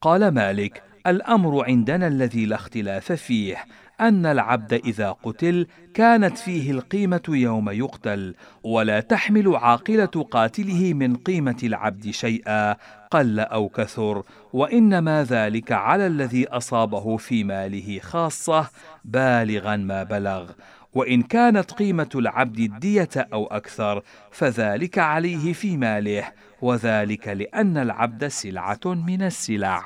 قال 0.00 0.28
مالك 0.28 0.82
الأمر 1.06 1.64
عندنا 1.64 2.06
الذي 2.06 2.46
لا 2.46 2.56
اختلاف 2.56 3.12
فيه 3.12 3.64
أن 4.00 4.26
العبد 4.26 4.72
إذا 4.72 5.10
قتل 5.10 5.66
كانت 5.94 6.38
فيه 6.38 6.70
القيمة 6.70 7.22
يوم 7.28 7.70
يقتل 7.70 8.34
ولا 8.62 9.00
تحمل 9.00 9.56
عاقلة 9.56 10.26
قاتله 10.30 10.94
من 10.94 11.16
قيمة 11.16 11.56
العبد 11.62 12.10
شيئا 12.10 12.76
قل 13.10 13.40
أو 13.40 13.68
كثر 13.68 14.22
وإنما 14.52 15.24
ذلك 15.24 15.72
على 15.72 16.06
الذي 16.06 16.48
أصابه 16.48 17.16
في 17.16 17.44
ماله 17.44 18.00
خاصة 18.02 18.68
بالغا 19.04 19.76
ما 19.76 20.02
بلغ. 20.02 20.50
وإن 20.94 21.22
كانت 21.22 21.72
قيمة 21.72 22.08
العبد 22.14 22.58
الدية 22.58 23.08
أو 23.16 23.46
أكثر 23.46 24.02
فذلك 24.30 24.98
عليه 24.98 25.52
في 25.52 25.76
ماله 25.76 26.32
وذلك 26.62 27.28
لأن 27.28 27.76
العبد 27.76 28.26
سلعة 28.26 28.80
من 28.84 29.22
السلع. 29.22 29.82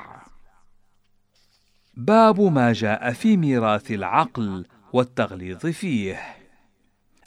باب 1.94 2.40
ما 2.40 2.72
جاء 2.72 3.12
في 3.12 3.36
ميراث 3.36 3.90
العقل 3.90 4.66
والتغليظ 4.92 5.66
فيه. 5.66 6.43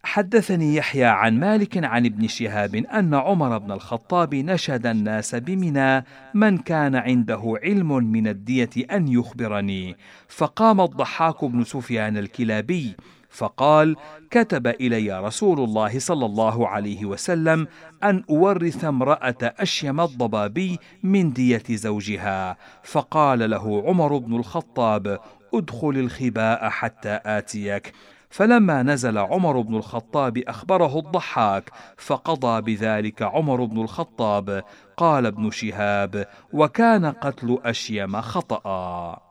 حدثني 0.07 0.75
يحيى 0.75 1.05
عن 1.05 1.39
مالك 1.39 1.83
عن 1.83 2.05
ابن 2.05 2.27
شهاب 2.27 2.75
أن 2.75 3.13
عمر 3.13 3.57
بن 3.57 3.71
الخطاب 3.71 4.35
نشد 4.35 4.85
الناس 4.85 5.35
بمنى 5.35 6.05
من 6.33 6.57
كان 6.57 6.95
عنده 6.95 7.59
علم 7.63 7.87
من 7.87 8.27
الدية 8.27 8.69
أن 8.91 9.07
يخبرني. 9.07 9.95
فقام 10.27 10.81
الضحاك 10.81 11.45
بن 11.45 11.63
سفيان 11.63 12.17
الكلابي 12.17 12.95
فقال 13.29 13.95
كتب 14.31 14.67
إلي 14.67 15.19
رسول 15.19 15.59
الله 15.59 15.99
صلى 15.99 16.25
الله 16.25 16.67
عليه 16.67 17.05
وسلم 17.05 17.67
أن 18.03 18.23
أورث 18.29 18.85
امرأة 18.85 19.37
أشيم 19.41 20.01
الضبابي 20.01 20.79
من 21.03 21.33
دية 21.33 21.63
زوجها. 21.69 22.57
فقال 22.83 23.49
له 23.49 23.83
عمر 23.87 24.17
بن 24.17 24.35
الخطاب 24.35 25.19
ادخل 25.53 25.89
الخباء 25.89 26.69
حتى 26.69 27.19
آتيك. 27.25 27.93
فلما 28.29 28.83
نزل 28.83 29.17
عمر 29.17 29.61
بن 29.61 29.75
الخطاب 29.75 30.37
أخبره 30.37 30.99
الضحاك 30.99 31.69
فقضى 31.97 32.61
بذلك 32.61 33.21
عمر 33.21 33.65
بن 33.65 33.81
الخطاب. 33.81 34.63
قال 34.97 35.25
ابن 35.25 35.51
شهاب 35.51 36.27
وكان 36.53 37.05
قتل 37.05 37.59
أشيم 37.63 38.21
خطأ. 38.21 39.27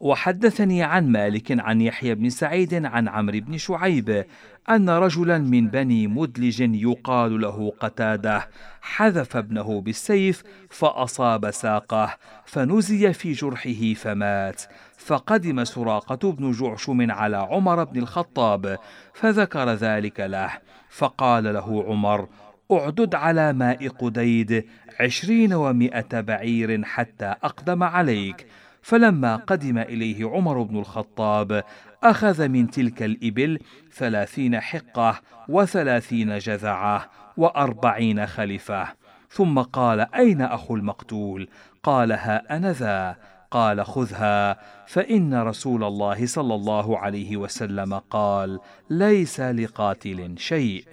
وحدثني 0.00 0.82
عن 0.82 1.12
مالك 1.12 1.60
عن 1.60 1.80
يحيى 1.80 2.14
بن 2.14 2.28
سعيد 2.28 2.84
عن 2.84 3.08
عمرو 3.08 3.40
بن 3.40 3.58
شعيب 3.58 4.24
أن 4.70 4.90
رجلا 4.90 5.38
من 5.38 5.68
بني 5.68 6.06
مدلج 6.06 6.60
يقال 6.60 7.40
له 7.40 7.72
قتادة 7.80 8.48
حذف 8.80 9.36
ابنه 9.36 9.80
بالسيف 9.80 10.42
فأصاب 10.70 11.50
ساقه 11.50 12.16
فنزي 12.44 13.12
في 13.12 13.32
جرحه 13.32 13.94
فمات. 13.94 14.62
فقدم 15.04 15.64
سراقة 15.64 16.32
بن 16.32 16.52
جعشم 16.52 17.10
على 17.10 17.36
عمر 17.36 17.84
بن 17.84 17.98
الخطاب 17.98 18.78
فذكر 19.14 19.72
ذلك 19.72 20.20
له. 20.20 20.50
فقال 20.90 21.54
له 21.54 21.84
عمر 21.88 22.28
أعدد 22.72 23.14
على 23.14 23.52
ماء 23.52 23.88
قديد 23.88 24.66
عشرين 25.00 25.52
ومائة 25.54 26.20
بعير 26.20 26.84
حتى 26.84 27.34
أقدم 27.42 27.82
عليك. 27.82 28.46
فلما 28.82 29.36
قدم 29.36 29.78
إليه 29.78 30.30
عمر 30.30 30.62
بن 30.62 30.78
الخطاب 30.78 31.64
أخذ 32.02 32.48
من 32.48 32.70
تلك 32.70 33.02
الإبل 33.02 33.58
ثلاثين 33.92 34.60
حقة 34.60 35.20
وثلاثين 35.48 36.38
جذعة 36.38 37.10
وأربعين 37.36 38.26
خلفة. 38.26 38.88
ثم 39.30 39.58
قال 39.58 40.14
أين 40.14 40.42
أخو 40.42 40.76
المقتول؟ 40.76 41.48
قال 41.82 42.12
ها 42.12 42.56
أنا 42.56 42.72
ذا. 42.72 43.33
قال 43.54 43.86
خذها 43.86 44.58
فإن 44.86 45.34
رسول 45.34 45.84
الله 45.84 46.26
صلى 46.26 46.54
الله 46.54 46.98
عليه 46.98 47.36
وسلم 47.36 47.94
قال 47.94 48.60
ليس 48.90 49.40
لقاتل 49.40 50.34
شيء. 50.38 50.84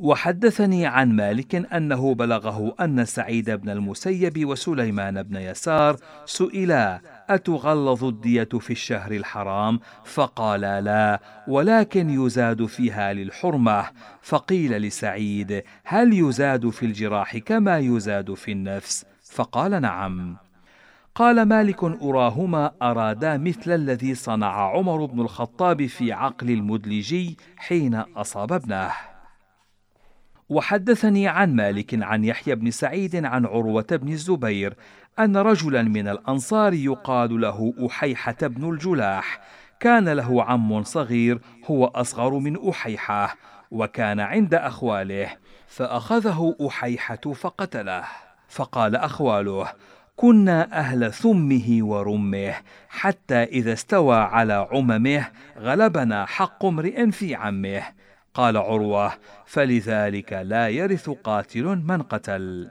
وحدثني 0.00 0.86
عن 0.86 1.12
مالك 1.12 1.54
أنه 1.54 2.14
بلغه 2.14 2.74
أن 2.80 3.04
سعيد 3.04 3.50
بن 3.50 3.70
المسيب 3.70 4.48
وسليمان 4.48 5.22
بن 5.22 5.36
يسار 5.36 5.96
سئلا 6.26 7.00
أتغلظ 7.30 8.04
الدية 8.04 8.48
في 8.60 8.70
الشهر 8.70 9.12
الحرام؟ 9.12 9.80
فقالا 10.04 10.80
لا 10.80 11.20
ولكن 11.48 12.10
يزاد 12.10 12.66
فيها 12.66 13.12
للحرمة. 13.12 13.84
فقيل 14.22 14.72
لسعيد 14.72 15.62
هل 15.84 16.12
يزاد 16.12 16.68
في 16.68 16.86
الجراح 16.86 17.36
كما 17.36 17.78
يزاد 17.78 18.34
في 18.34 18.52
النفس؟ 18.52 19.04
فقال 19.30 19.82
نعم. 19.82 20.45
قال 21.16 21.42
مالك 21.42 21.84
أراهما 21.84 22.70
أرادا 22.82 23.36
مثل 23.36 23.72
الذي 23.72 24.14
صنع 24.14 24.76
عمر 24.76 25.04
بن 25.04 25.20
الخطاب 25.20 25.86
في 25.86 26.12
عقل 26.12 26.50
المدلجي 26.50 27.36
حين 27.56 27.94
أصاب 27.94 28.52
ابنه 28.52 28.92
وحدثني 30.48 31.28
عن 31.28 31.56
مالك 31.56 32.02
عن 32.02 32.24
يحيى 32.24 32.54
بن 32.54 32.70
سعيد 32.70 33.24
عن 33.24 33.46
عروة 33.46 33.86
بن 33.90 34.12
الزبير 34.12 34.76
أن 35.18 35.36
رجلا 35.36 35.82
من 35.82 36.08
الأنصار 36.08 36.72
يقال 36.74 37.40
له 37.40 37.74
أحيحة 37.86 38.36
بن 38.42 38.70
الجلاح. 38.70 39.40
كان 39.80 40.08
له 40.08 40.42
عم 40.42 40.82
صغير 40.82 41.40
هو 41.64 41.84
أصغر 41.86 42.38
من 42.38 42.68
أحيحة 42.68 43.36
وكان 43.70 44.20
عند 44.20 44.54
أخواله 44.54 45.28
فأخذه 45.66 46.56
أحيحة 46.66 47.32
فقتله. 47.34 48.04
فقال 48.48 48.96
أخواله 48.96 49.68
كنا 50.16 50.78
أهل 50.78 51.12
ثمه 51.12 51.78
ورمه 51.80 52.54
حتى 52.88 53.42
إذا 53.42 53.72
استوى 53.72 54.16
على 54.16 54.68
عممه 54.72 55.26
غلبنا 55.58 56.26
حق 56.26 56.64
امرئ 56.64 57.10
في 57.10 57.34
عمه. 57.34 57.82
قال 58.34 58.56
عروة 58.56 59.12
فلذلك 59.46 60.32
لا 60.32 60.68
يرث 60.68 61.10
قاتل 61.10 61.64
من 61.64 62.02
قتل. 62.02 62.70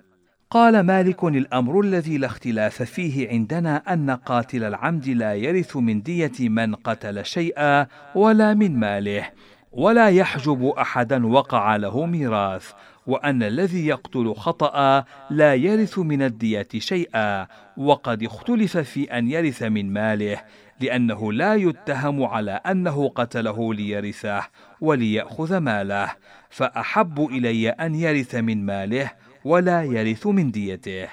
قال 0.50 0.80
مالك 0.80 1.24
الأمر 1.24 1.80
الذي 1.80 2.18
لا 2.18 2.28
اختلاف 2.28 2.84
فيه 2.84 3.30
عندنا 3.30 3.94
أن 3.94 4.12
قاتل 4.12 4.64
العمد 4.64 5.08
لا 5.08 5.34
يرث 5.34 5.78
من 5.78 6.02
دية 6.02 6.50
من 6.50 6.76
قتل 6.76 7.26
شيئا 7.26 7.88
ولا 8.16 8.54
من 8.54 8.80
ماله 8.80 9.30
ولا 9.72 10.10
يحجب 10.10 10.66
أحدا 10.66 11.28
وقع 11.28 11.76
له 11.76 12.06
ميراث 12.06 12.72
وأن 13.08 13.44
الذي 13.44 13.88
يقتل 13.88 14.34
خطأ 14.34 15.06
لا 15.30 15.56
يرث 15.56 16.00
من 16.00 16.22
الدية 16.22 16.68
شيئا 16.78 17.48
وقد 17.78 18.24
اختلف 18.24 18.78
في 18.78 19.04
أن 19.04 19.28
يرث 19.28 19.64
من 19.64 19.94
ماله 19.94 20.42
لأنه 20.80 21.34
لا 21.34 21.56
يتهم 21.56 22.24
على 22.24 22.52
أنه 22.52 23.10
قتله 23.10 23.74
ليرثه 23.74 24.48
وليأخذ 24.82 25.58
ماله 25.58 26.12
فأحب 26.50 27.28
إلي 27.32 27.70
أن 27.70 27.96
يرث 27.96 28.36
من 28.36 28.66
ماله 28.66 29.12
ولا 29.44 29.84
يرث 29.84 30.28
من 30.28 30.52
ديته. 30.52 31.08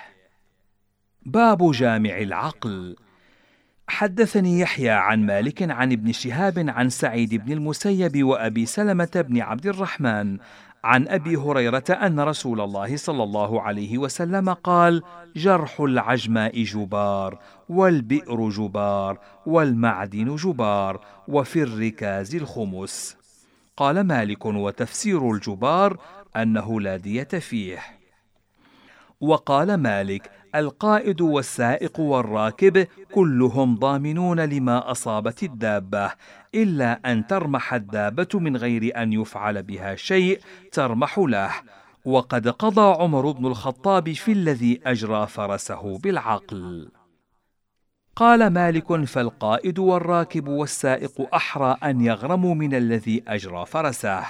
باب 1.26 1.72
جامع 1.72 2.18
العقل. 2.18 2.96
حدثني 3.88 4.60
يحيى 4.60 4.90
عن 4.90 5.26
مالك 5.26 5.70
عن 5.70 5.92
ابن 5.92 6.12
شهاب 6.12 6.64
عن 6.68 6.88
سعيد 6.88 7.34
بن 7.34 7.52
المسيب 7.52 8.24
وأبي 8.24 8.66
سلمة 8.66 9.24
بن 9.28 9.40
عبد 9.40 9.66
الرحمن 9.66 10.38
عن 10.84 11.08
أبي 11.08 11.36
هريرة 11.36 11.84
أن 11.90 12.20
رسول 12.20 12.60
الله 12.60 12.96
صلى 12.96 13.22
الله 13.22 13.62
عليه 13.62 13.98
وسلم 13.98 14.52
قال 14.52 15.02
جرح 15.36 15.80
العجماء 15.80 16.62
جبار 16.62 17.38
والبئر 17.68 18.48
جبار 18.48 19.18
والمعدن 19.46 20.36
جبار 20.36 21.00
وفي 21.28 21.62
الركاز 21.62 22.34
الخمس. 22.34 23.16
قال 23.76 24.00
مالك 24.00 24.46
وتفسير 24.46 25.30
الجبار 25.30 25.98
أنه 26.36 26.80
لا 26.80 26.96
دية 26.96 27.22
فيه. 27.22 27.78
وقال 29.20 29.74
مالك 29.74 30.30
القائد 30.54 31.20
والسائق 31.20 32.00
والراكب 32.00 32.86
كلهم 33.12 33.76
ضامنون 33.76 34.40
لما 34.40 34.90
أصابت 34.90 35.42
الدابة 35.42 36.12
إلا 36.54 37.12
أن 37.12 37.26
ترمح 37.26 37.74
الدابة 37.74 38.28
من 38.34 38.56
غير 38.56 39.02
أن 39.02 39.12
يفعل 39.12 39.62
بها 39.62 39.94
شيء 39.94 40.40
ترمح 40.72 41.18
له. 41.18 41.50
وقد 42.04 42.48
قضى 42.48 43.02
عمر 43.02 43.30
بن 43.30 43.46
الخطاب 43.46 44.12
في 44.12 44.32
الذي 44.32 44.80
أجرى 44.86 45.26
فرسه 45.26 45.98
بالعقل. 45.98 46.88
قال 48.16 48.46
مالك 48.46 49.04
فالقائد 49.04 49.78
والراكب 49.78 50.48
والسائق 50.48 51.34
أحرى 51.34 51.76
أن 51.84 52.00
يغرموا 52.00 52.54
من 52.54 52.74
الذي 52.74 53.22
أجرى 53.28 53.66
فرسه. 53.66 54.24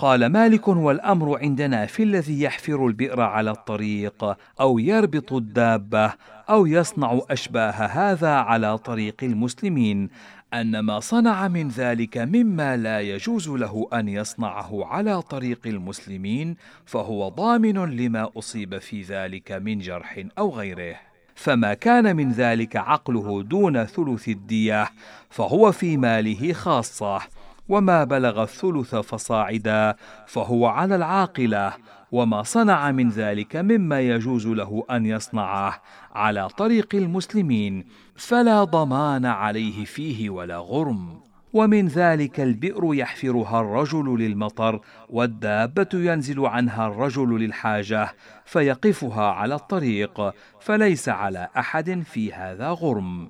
قال 0.00 0.26
مالك 0.26 0.68
والأمر 0.68 1.38
عندنا 1.38 1.86
في 1.86 2.02
الذي 2.02 2.42
يحفر 2.42 2.86
البئر 2.86 3.20
على 3.20 3.50
الطريق 3.50 4.36
أو 4.60 4.78
يربط 4.78 5.32
الدابة 5.32 6.12
أو 6.50 6.66
يصنع 6.66 7.20
أشباه 7.30 7.70
هذا 7.70 8.30
على 8.30 8.78
طريق 8.78 9.16
المسلمين 9.22 10.08
أن 10.54 10.78
ما 10.78 11.00
صنع 11.00 11.48
من 11.48 11.68
ذلك 11.68 12.18
مما 12.18 12.76
لا 12.76 13.00
يجوز 13.00 13.48
له 13.48 13.88
أن 13.92 14.08
يصنعه 14.08 14.84
على 14.84 15.22
طريق 15.22 15.60
المسلمين 15.66 16.56
فهو 16.86 17.28
ضامن 17.28 17.96
لما 17.96 18.30
أصيب 18.36 18.78
في 18.78 19.02
ذلك 19.02 19.52
من 19.52 19.78
جرح 19.78 20.24
أو 20.38 20.50
غيره. 20.50 20.96
فما 21.34 21.74
كان 21.74 22.16
من 22.16 22.32
ذلك 22.32 22.76
عقله 22.76 23.42
دون 23.42 23.84
ثلث 23.84 24.28
الديه 24.28 24.90
فهو 25.30 25.72
في 25.72 25.96
ماله 25.96 26.52
خاصة. 26.52 27.20
وما 27.68 28.04
بلغ 28.04 28.42
الثلث 28.42 28.94
فصاعدا 28.94 29.96
فهو 30.26 30.66
على 30.66 30.96
العاقلة. 30.96 31.72
وما 32.12 32.42
صنع 32.42 32.90
من 32.90 33.08
ذلك 33.08 33.56
مما 33.56 34.00
يجوز 34.00 34.46
له 34.46 34.84
أن 34.90 35.06
يصنعه 35.06 35.82
على 36.12 36.48
طريق 36.48 36.94
المسلمين 36.94 37.84
فلا 38.16 38.64
ضمان 38.64 39.26
عليه 39.26 39.84
فيه 39.84 40.30
ولا 40.30 40.58
غرم. 40.58 41.20
ومن 41.52 41.88
ذلك 41.88 42.40
البئر 42.40 42.94
يحفرها 42.94 43.60
الرجل 43.60 44.18
للمطر 44.18 44.80
والدابة 45.08 45.88
ينزل 45.94 46.46
عنها 46.46 46.86
الرجل 46.86 47.38
للحاجة 47.40 48.14
فيقفها 48.44 49.26
على 49.26 49.54
الطريق 49.54 50.34
فليس 50.60 51.08
على 51.08 51.48
أحد 51.56 52.02
في 52.02 52.32
هذا 52.32 52.68
غرم. 52.68 53.28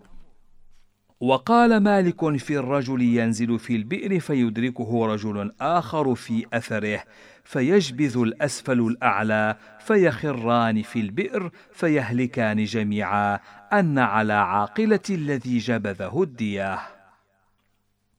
وقال 1.20 1.76
مالك 1.76 2.36
في 2.36 2.58
الرجل 2.58 3.02
ينزل 3.02 3.58
في 3.58 3.76
البئر 3.76 4.20
فيدركه 4.20 5.06
رجل 5.06 5.52
آخر 5.60 6.14
في 6.14 6.46
أثره 6.52 7.02
فيجبذ 7.48 8.18
الأسفل 8.18 8.80
الأعلى 8.80 9.56
فيخران 9.78 10.82
في 10.82 11.00
البئر 11.00 11.50
فيهلكان 11.72 12.64
جميعا 12.64 13.40
أن 13.72 13.98
على 13.98 14.32
عاقلة 14.32 15.00
الذي 15.10 15.58
جبذه 15.58 16.22
الدية 16.22 16.78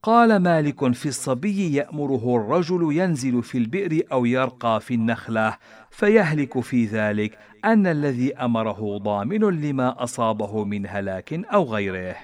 قال 0.03 0.35
مالك 0.35 0.93
في 0.93 1.05
الصبي 1.05 1.75
يأمره 1.75 2.35
الرجل 2.35 2.89
ينزل 2.91 3.43
في 3.43 3.57
البئر 3.57 4.03
أو 4.11 4.25
يرقى 4.25 4.81
في 4.81 4.93
النخلة 4.93 5.57
فيهلك 5.91 6.59
في 6.59 6.85
ذلك 6.85 7.37
أن 7.65 7.87
الذي 7.87 8.35
أمره 8.35 8.97
ضامن 8.97 9.61
لما 9.61 10.03
أصابه 10.03 10.63
من 10.63 10.87
هلاك 10.87 11.33
أو 11.33 11.63
غيره. 11.63 12.15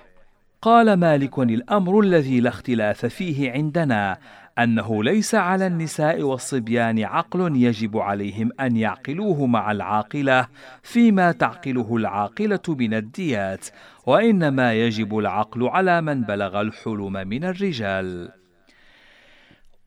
قال 0.62 0.94
مالك 0.94 1.40
الأمر 1.40 2.00
الذي 2.00 2.40
لا 2.40 2.50
اختلاف 2.50 3.06
فيه 3.06 3.52
عندنا 3.52 4.18
أنه 4.60 5.04
ليس 5.04 5.36
على 5.36 5.68
النساء 5.68 6.22
والصبيان 6.22 7.04
عقل 7.04 7.56
يجب 7.56 7.98
عليهم 7.98 8.50
أن 8.60 8.78
يعقلوه 8.78 9.46
مع 9.46 9.72
العاقلة 9.72 10.48
فيما 10.84 11.32
تعقله 11.32 11.96
العاقلة 11.96 12.60
من 12.68 12.94
الديات 12.94 13.68
وإنما 14.06 14.74
يجب 14.74 15.18
العقل 15.18 15.68
على 15.68 16.02
من 16.02 16.22
بلغ 16.22 16.62
الحلم 16.62 17.14
من 17.14 17.44
الرجال. 17.44 18.30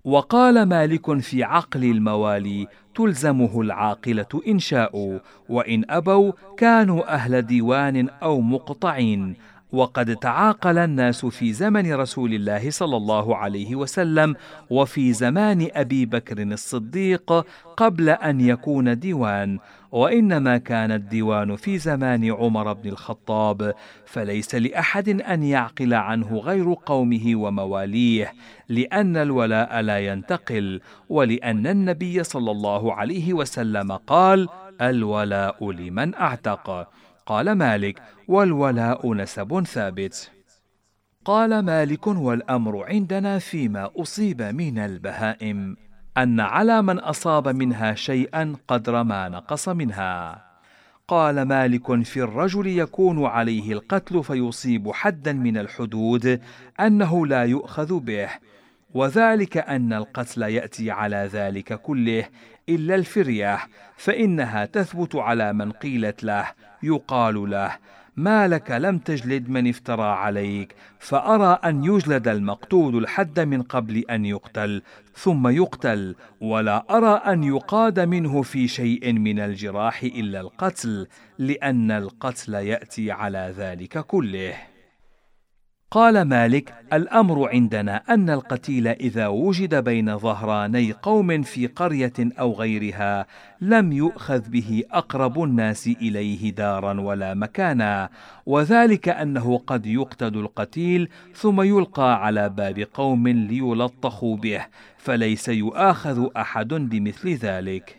وقال 0.05 0.63
مالك 0.63 1.19
في 1.19 1.45
عقل 1.45 1.85
الموالي 1.85 2.67
تلزمه 2.95 3.61
العاقلة 3.61 4.43
ان 4.49 4.59
شاءوا 4.59 5.19
وإن 5.49 5.85
أبوا 5.91 6.33
كانوا 6.57 7.15
أهل 7.15 7.43
ديوان 7.43 8.09
أو 8.09 8.41
مقطعين 8.41 9.37
وقد 9.73 10.17
تعاقل 10.17 10.79
الناس 10.79 11.27
في 11.27 11.53
زمن 11.53 11.95
رسول 11.95 12.35
الله 12.35 12.71
صلى 12.71 12.97
الله 12.97 13.37
عليه 13.37 13.77
وسلم 13.77 14.35
وفي 14.71 15.13
زمان 15.13 15.69
أبي 15.73 16.07
بكر 16.07 16.43
الصديق 16.43 17.47
قبل 17.77 18.09
أن 18.09 18.41
يكون 18.41 18.99
ديوان 18.99 19.59
وإنما 19.93 20.59
كان 20.59 20.93
الديوان 20.93 21.57
في 21.57 21.79
زمان 21.79 22.31
عمر 22.33 22.73
بن 22.73 22.89
الخطاب 22.89 23.75
فليس 24.07 24.55
لأحد 24.55 25.09
أن 25.09 25.43
يعقل 25.43 25.95
عنه 25.95 26.39
غير 26.39 26.75
قومه 26.87 27.37
ومواليه 27.37 28.33
لأن 28.69 29.17
الولاء 29.17 29.81
لا 29.81 29.99
ينتقل 29.99 30.81
ولأن 31.09 31.67
النبي 31.67 32.25
صلى 32.25 32.51
الله 32.51 32.95
عليه 32.95 33.33
وسلم 33.33 33.93
قال 33.93 34.49
الولاء 34.81 35.71
لمن 35.71 36.15
أعتق 36.15 36.89
قال 37.29 37.53
مالك 37.53 38.03
والولاء 38.29 39.15
نسب 39.15 39.65
ثابت. 39.67 40.31
قال 41.25 41.59
مالك 41.59 42.07
والأمر 42.07 42.85
عندنا 42.85 43.39
فيما 43.39 43.91
أصيب 43.97 44.43
من 44.43 44.79
البهائم 44.79 45.77
أن 46.19 46.41
على 46.41 46.83
من 46.83 46.99
أصاب 46.99 47.49
منها 47.49 47.95
شيئا 47.95 48.57
قدر 48.69 49.03
ما 49.03 49.29
نقص 49.29 49.69
منها. 49.69 50.45
قال 51.09 51.43
مالك 51.43 52.03
في 52.03 52.23
الرجل 52.23 52.67
يكون 52.67 53.25
عليه 53.25 53.73
القتل 53.73 54.25
فيصيب 54.25 54.93
حدا 54.93 55.33
من 55.33 55.59
الحدود 55.59 56.41
أنه 56.81 57.27
لا 57.27 57.45
يؤخذ 57.45 58.01
به. 58.01 58.29
وذلك 58.95 59.57
أن 59.57 59.93
القتل 59.93 60.43
يأتي 60.43 60.91
على 60.91 61.29
ذلك 61.33 61.81
كله 61.81 62.25
إلا 62.69 62.95
الفرية 62.95 63.59
فإنها 63.97 64.65
تثبت 64.65 65.17
على 65.17 65.53
من 65.53 65.73
قيلت 65.73 66.25
له. 66.25 66.68
يقال 66.83 67.51
له 67.51 67.77
ما 68.17 68.49
لك 68.49 68.71
لم 68.71 68.99
تجلد 68.99 69.49
من 69.49 69.69
افترى 69.69 70.03
عليك 70.03 70.75
فأرى 70.99 71.59
أن 71.65 71.85
يجلد 71.85 72.29
المقتول 72.29 72.97
الحد 72.97 73.41
من 73.41 73.63
قبل 73.63 74.05
أن 74.11 74.25
يقتل 74.25 74.83
ثم 75.15 75.49
يقتل 75.49 76.15
ولا 76.41 76.85
أرى 76.91 77.23
أن 77.33 77.45
يقاد 77.45 78.01
منه 78.01 78.43
في 78.43 78.69
شيء 78.69 79.13
من 79.13 79.41
الجراح 79.41 80.03
إلا 80.03 80.41
القتل 80.41 81.07
لأن 81.39 81.91
القتل 81.91 82.55
يأتي 82.55 83.11
على 83.11 83.55
ذلك 83.57 83.99
كله. 83.99 84.55
قال 85.91 86.23
مالك 86.23 86.75
الأمر 86.93 87.49
عندنا 87.49 88.03
أن 88.09 88.31
القتيل 88.31 88.89
إذا 88.89 89.27
وجد 89.27 89.75
بين 89.75 90.19
ظهراني 90.19 90.93
قوم 90.93 91.43
في 91.43 91.67
قرية 91.67 92.13
أو 92.19 92.53
غيرها 92.53 93.27
لم 93.61 93.93
يؤخذ 93.93 94.49
به 94.49 94.85
أقرب 94.91 95.43
الناس 95.43 95.87
إليه 95.87 96.51
دارا 96.51 97.01
ولا 97.01 97.35
مكانا 97.35 98.09
وذلك 98.47 99.09
أنه 99.09 99.59
قد 99.59 99.87
يقتل 99.87 100.39
القتيل 100.39 101.09
ثم 101.35 101.61
يلقى 101.61 102.25
على 102.25 102.49
باب 102.49 102.87
قوم 102.95 103.29
ليلطخوا 103.29 104.37
به 104.37 104.67
فليس 104.99 105.49
يؤاخذ 105.49 106.29
أحد 106.37 106.69
بمثل 106.69 107.29
ذلك. 107.29 107.98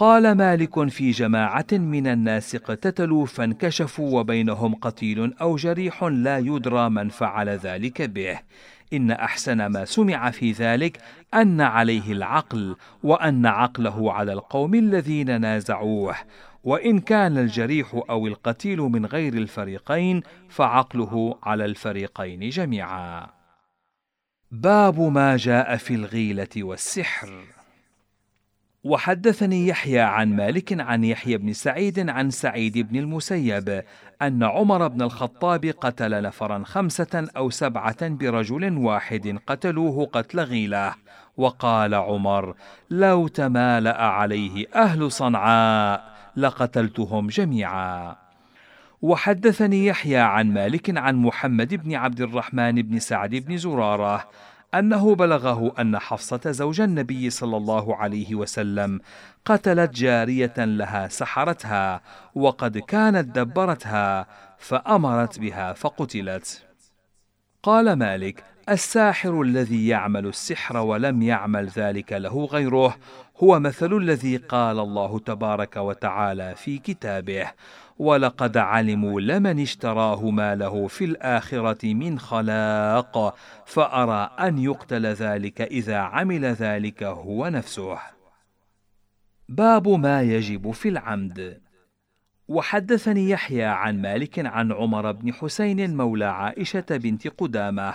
قال 0.00 0.32
مالك 0.32 0.88
في 0.88 1.10
جماعة 1.10 1.66
من 1.72 2.06
الناس 2.06 2.54
اقتتلوا 2.54 3.26
فانكشفوا 3.26 4.20
وبينهم 4.20 4.74
قتيل 4.74 5.34
أو 5.40 5.56
جريح 5.56 6.04
لا 6.04 6.38
يدرى 6.38 6.90
من 6.90 7.08
فعل 7.08 7.48
ذلك 7.48 8.02
به. 8.02 8.38
إن 8.92 9.10
أحسن 9.10 9.66
ما 9.66 9.84
سمع 9.84 10.30
في 10.30 10.52
ذلك 10.52 10.98
أن 11.34 11.60
عليه 11.60 12.12
العقل 12.12 12.76
وأن 13.02 13.46
عقله 13.46 14.12
على 14.12 14.32
القوم 14.32 14.74
الذين 14.74 15.40
نازعوه. 15.40 16.14
وإن 16.64 17.00
كان 17.00 17.38
الجريح 17.38 18.02
أو 18.10 18.26
القتيل 18.26 18.78
من 18.78 19.06
غير 19.06 19.34
الفريقين 19.34 20.22
فعقله 20.48 21.38
على 21.42 21.64
الفريقين 21.64 22.48
جميعا. 22.48 23.26
باب 24.50 25.00
ما 25.00 25.36
جاء 25.36 25.76
في 25.76 25.94
الغيلة 25.94 26.48
والسحر. 26.56 27.59
وحدثني 28.84 29.68
يحيى 29.68 30.00
عن 30.00 30.36
مالك 30.36 30.80
عن 30.80 31.04
يحيى 31.04 31.36
بن 31.36 31.52
سعيد 31.52 32.10
عن 32.10 32.30
سعيد 32.30 32.78
بن 32.78 32.96
المسيب 32.96 33.82
أن 34.22 34.42
عمر 34.42 34.88
بن 34.88 35.02
الخطاب 35.02 35.66
قتل 35.66 36.22
نفرا 36.22 36.62
خمسة 36.64 37.28
أو 37.36 37.50
سبعة 37.50 38.08
برجل 38.08 38.76
واحد 38.76 39.38
قتلوه 39.46 40.06
قتل 40.06 40.40
غيلة. 40.40 40.94
وقال 41.36 41.94
عمر 41.94 42.54
لو 42.90 43.28
تمالأ 43.28 44.02
عليه 44.02 44.66
أهل 44.74 45.12
صنعاء 45.12 46.14
لقتلتهم 46.36 47.26
جميعا. 47.26 48.16
وحدثني 49.02 49.86
يحيى 49.86 50.18
عن 50.18 50.54
مالك 50.54 50.98
عن 50.98 51.16
محمد 51.16 51.74
بن 51.74 51.94
عبد 51.94 52.20
الرحمن 52.20 52.82
بن 52.82 52.98
سعد 52.98 53.34
بن 53.34 53.56
زرارة 53.56 54.28
أنه 54.74 55.14
بلغه 55.14 55.72
أن 55.80 55.98
حفصة 55.98 56.40
زوج 56.50 56.80
النبي 56.80 57.30
صلى 57.30 57.56
الله 57.56 57.96
عليه 57.96 58.34
وسلم 58.34 59.00
قتلت 59.44 59.94
جارية 59.94 60.54
لها 60.58 61.08
سحرتها 61.08 62.00
وقد 62.34 62.78
كانت 62.78 63.38
دبرتها 63.38 64.26
فأمرت 64.58 65.38
بها 65.38 65.72
فقتلت. 65.72 66.69
قال 67.62 67.92
مالك 67.92 68.44
الساحر 68.68 69.42
الذي 69.42 69.88
يعمل 69.88 70.26
السحر 70.26 70.76
ولم 70.76 71.22
يعمل 71.22 71.66
ذلك 71.66 72.12
له 72.12 72.44
غيره 72.44 72.96
هو 73.36 73.60
مثل 73.60 73.92
الذي 73.96 74.36
قال 74.36 74.78
الله 74.78 75.18
تبارك 75.18 75.76
وتعالى 75.76 76.54
في 76.54 76.78
كتابه 76.78 77.46
ولقد 77.98 78.56
علموا 78.56 79.20
لمن 79.20 79.60
اشتراه 79.60 80.30
ما 80.30 80.54
له 80.54 80.86
في 80.86 81.04
الآخرة 81.04 81.94
من 81.94 82.18
خلاق 82.18 83.36
فأرى 83.66 84.30
أن 84.40 84.58
يقتل 84.58 85.06
ذلك 85.06 85.60
إذا 85.60 85.96
عمل 85.96 86.44
ذلك 86.44 87.02
هو 87.02 87.48
نفسه. 87.48 87.98
باب 89.48 89.88
ما 89.88 90.22
يجب 90.22 90.70
في 90.70 90.88
العمد 90.88 91.60
وحدثني 92.50 93.30
يحيى 93.30 93.64
عن 93.64 94.02
مالك 94.02 94.46
عن 94.46 94.72
عمر 94.72 95.12
بن 95.12 95.32
حسين 95.32 95.96
مولى 95.96 96.24
عائشة 96.24 96.84
بنت 96.90 97.28
قدامة 97.28 97.94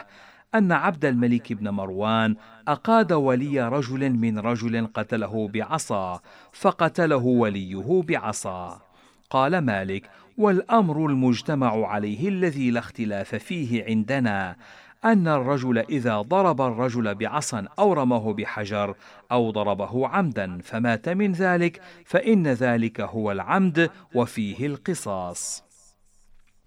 أن 0.56 0.72
عبد 0.72 1.06
الملك 1.06 1.54
بن 1.54 1.70
مروان 1.70 2.36
أقاد 2.68 3.14
ولي 3.14 3.70
رجل 3.70 4.10
من 4.10 4.40
رجل 4.40 4.88
قتله 4.88 5.48
بعصا 5.48 6.22
فقتله 6.52 7.26
وليه 7.26 8.04
بعصا. 8.08 8.82
قال 9.30 9.58
مالك 9.58 10.10
والأمر 10.38 11.06
المجتمع 11.06 11.88
عليه 11.88 12.30
الذي 12.30 12.72
لا 12.72 12.80
اختلاف 12.80 13.36
فيه 13.36 13.86
عندنا 13.86 14.56
أن 15.06 15.28
الرجل 15.28 15.78
إذا 15.78 16.22
ضرب 16.22 16.62
الرجل 16.62 17.16
بعصا 17.16 17.68
أو 17.80 17.94
رمه 17.94 18.34
بحجر 18.34 18.96
أو 19.32 19.52
ضربه 19.52 20.08
عمدا 20.08 20.60
فمات 20.64 21.10
من 21.10 21.32
ذلك 21.32 21.82
فإن 22.06 22.48
ذلك 22.48 23.02
هو 23.02 23.32
العمد 23.32 23.90
وفيه 24.16 24.66
القصاص. 24.66 25.66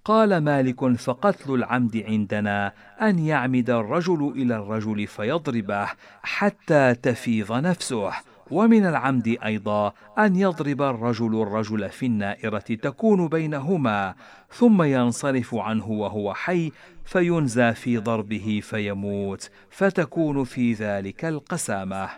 قال 0.05 0.39
مالك 0.39 0.97
فقتل 0.97 1.55
العمد 1.55 1.97
عندنا 1.97 2.72
أن 3.03 3.18
يعمد 3.18 3.70
الرجل 3.70 4.32
إلى 4.36 4.57
الرجل 4.57 5.07
فيضربه 5.07 5.89
حتى 6.22 6.95
تفيض 6.95 7.53
نفسه 7.53 8.12
ومن 8.51 8.86
العمد 8.86 9.36
أيضا 9.45 9.93
أن 10.18 10.36
يضرب 10.36 10.82
الرجل 10.82 11.43
الرجل 11.43 11.89
في 11.89 12.07
النائرة 12.07 12.59
تكون 12.59 13.28
بينهما 13.28 14.14
ثم 14.51 14.82
ينصرف 14.82 15.55
عنه 15.55 15.91
وهو 15.91 16.34
حي 16.34 16.72
فينزى 17.09 17.74
في 17.74 17.98
ضربه 17.98 18.61
فيموت 18.62 19.50
فتكون 19.70 20.44
في 20.44 20.72
ذلك 20.72 21.24
القسامة. 21.24 22.11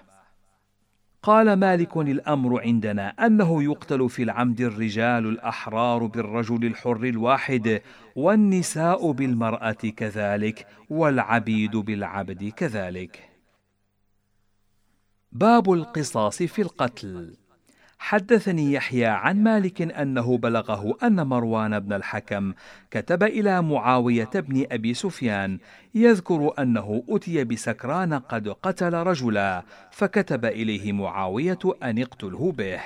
قال 1.23 1.53
مالك 1.53 1.97
الأمر 1.97 2.61
عندنا 2.61 3.09
أنه 3.09 3.63
يقتل 3.63 4.09
في 4.09 4.23
العمد 4.23 4.61
الرجال 4.61 5.27
الأحرار 5.27 6.07
بالرجل 6.07 6.65
الحر 6.65 7.05
الواحد 7.05 7.83
والنساء 8.17 9.13
بالمرأة 9.13 9.73
كذلك 9.73 10.67
والعبيد 10.91 11.77
بالعبد 11.77 12.49
كذلك. 12.49 13.29
باب 15.33 15.73
القصاص 15.73 16.43
في 16.43 16.63
القتل. 16.63 17.37
حدثني 18.01 18.73
يحيى 18.73 19.07
عن 19.07 19.43
مالك 19.43 19.83
أنه 19.83 20.39
بلغه 20.39 20.97
أن 21.03 21.27
مروان 21.27 21.81
بن 21.81 21.93
الحكم 21.93 22.53
كتب 22.91 23.23
إلى 23.23 23.63
معاوية 23.63 24.31
بن 24.35 24.67
أبي 24.73 24.95
سفيان 24.95 25.59
يذكر 25.95 26.55
أنه 26.59 27.03
أتي 27.09 27.45
بسكران 27.45 28.15
قد 28.15 28.49
قتل 28.49 28.95
رجلا 28.95 29.63
فكتب 29.91 30.45
إليه 30.45 30.93
معاوية 30.93 31.59
أن 31.83 31.99
اقتله 31.99 32.53
به. 32.53 32.81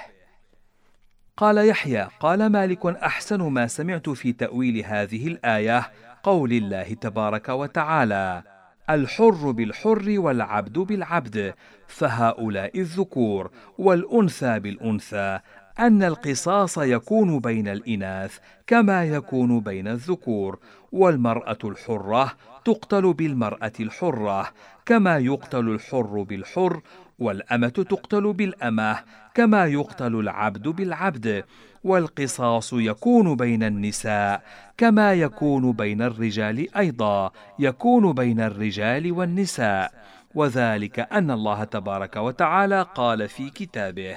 قال 1.37 1.69
يحيى 1.69 2.09
قال 2.21 2.47
مالك 2.47 2.87
أحسن 2.87 3.43
ما 3.43 3.67
سمعت 3.67 4.09
في 4.09 4.33
تأويل 4.33 4.85
هذه 4.85 5.27
الآية 5.27 5.91
قول 6.23 6.53
الله 6.53 6.95
تبارك 6.95 7.49
وتعالى. 7.49 8.54
الحر 8.91 9.51
بالحر 9.51 10.05
والعبد 10.09 10.79
بالعبد 10.79 11.55
فهؤلاء 11.87 12.81
الذكور 12.81 13.51
والأنثى 13.79 14.59
بالأنثى 14.61 15.41
أن 15.79 16.03
القصاص 16.03 16.79
يكون 16.79 17.39
بين 17.39 17.69
الإناث 17.69 18.39
كما 18.67 19.05
يكون 19.05 19.61
بين 19.61 19.89
الذكور 19.89 20.59
والمرأة 20.93 21.59
الحرة 21.65 22.33
تقتل 22.65 23.13
بالمرأة 23.13 23.73
الحرة 23.81 24.49
كما 24.87 25.19
يقتل 25.19 25.69
الحر 25.69 26.23
بالحر 26.23 26.81
والأمة 27.19 27.69
تقتل 27.69 28.33
بالأمة 28.33 28.99
كما 29.35 29.67
يقتل 29.67 30.15
العبد 30.15 30.69
بالعبد 30.69 31.45
والقصاص 31.85 32.73
يكون 32.73 33.37
بين 33.37 33.63
النساء 33.63 34.43
كما 34.77 35.15
يكون 35.15 35.73
بين 35.73 36.03
الرجال 36.03 36.77
أيضا 36.77 37.31
يكون 37.59 38.13
بين 38.13 38.41
الرجال 38.41 39.13
والنساء 39.13 39.93
وذلك 40.35 40.99
أن 41.01 41.31
الله 41.31 41.65
تبارك 41.65 42.17
وتعالى 42.17 42.87
قال 42.95 43.29
في 43.29 43.51
كتابه 43.51 44.17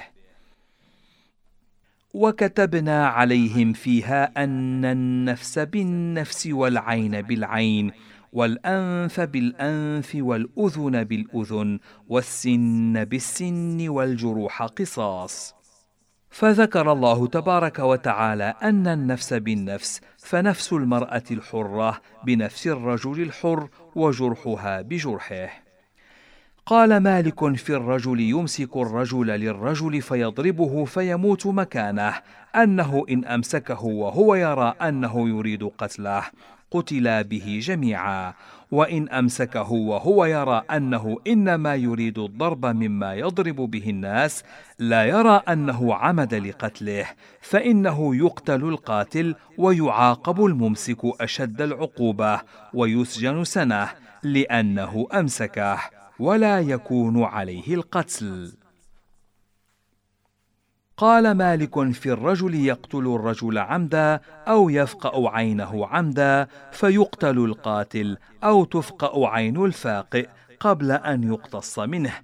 وكتبنا 2.18 3.06
عليهم 3.06 3.72
فيها 3.72 4.44
أن 4.44 4.84
النفس 4.84 5.58
بالنفس 5.58 6.46
والعين 6.46 7.22
بالعين 7.22 7.90
والأنف 8.32 9.20
بالأنف 9.20 10.12
والأذن 10.14 11.04
بالأذن 11.04 11.78
والسن 12.08 13.04
بالسن 13.04 13.88
والجروح 13.88 14.62
قصاص. 14.62 15.54
فذكر 16.30 16.92
الله 16.92 17.26
تبارك 17.26 17.78
وتعالى 17.78 18.54
أن 18.62 18.86
النفس 18.86 19.34
بالنفس 19.34 20.00
فنفس 20.18 20.72
المرأة 20.72 21.24
الحرة 21.30 22.00
بنفس 22.24 22.66
الرجل 22.66 23.22
الحر 23.22 23.68
وجرحها 23.96 24.82
بجرحه. 24.82 25.67
قال 26.68 26.96
مالك 26.96 27.56
في 27.56 27.76
الرجل 27.76 28.20
يمسك 28.20 28.76
الرجل 28.76 29.26
للرجل 29.26 30.02
فيضربه 30.02 30.84
فيموت 30.84 31.46
مكانه 31.46 32.14
أنه 32.56 33.04
إن 33.10 33.24
أمسكه 33.24 33.84
وهو 33.84 34.34
يرى 34.34 34.74
أنه 34.82 35.28
يريد 35.28 35.70
قتله 35.78 36.22
قتلا 36.70 37.22
به 37.22 37.60
جميعا. 37.62 38.34
وإن 38.70 39.08
أمسكه 39.08 39.72
وهو 39.72 40.24
يرى 40.24 40.62
أنه 40.70 41.16
إنما 41.26 41.74
يريد 41.74 42.18
الضرب 42.18 42.66
مما 42.66 43.14
يضرب 43.14 43.56
به 43.56 43.90
الناس 43.90 44.44
لا 44.78 45.04
يرى 45.04 45.42
أنه 45.48 45.94
عمد 45.94 46.34
لقتله 46.34 47.06
فإنه 47.40 48.16
يقتل 48.16 48.64
القاتل 48.64 49.34
ويعاقب 49.58 50.44
الممسك 50.44 51.00
أشد 51.20 51.62
العقوبة 51.62 52.40
ويسجن 52.74 53.44
سنة 53.44 53.88
لأنه 54.22 55.06
أمسكه. 55.14 55.97
ولا 56.18 56.60
يكون 56.60 57.22
عليه 57.22 57.74
القتل. 57.74 58.52
قال 60.96 61.30
مالك 61.30 61.92
في 61.92 62.12
الرجل 62.12 62.54
يقتل 62.54 63.14
الرجل 63.14 63.58
عمدا 63.58 64.20
أو 64.48 64.70
يفقأ 64.70 65.30
عينه 65.30 65.86
عمدا 65.86 66.48
فيقتل 66.72 67.38
القاتل 67.38 68.18
أو 68.44 68.64
تفقأ 68.64 69.28
عين 69.28 69.64
الفاقئ 69.64 70.28
قبل 70.60 70.92
أن 70.92 71.32
يقتص 71.32 71.78
منه. 71.78 72.14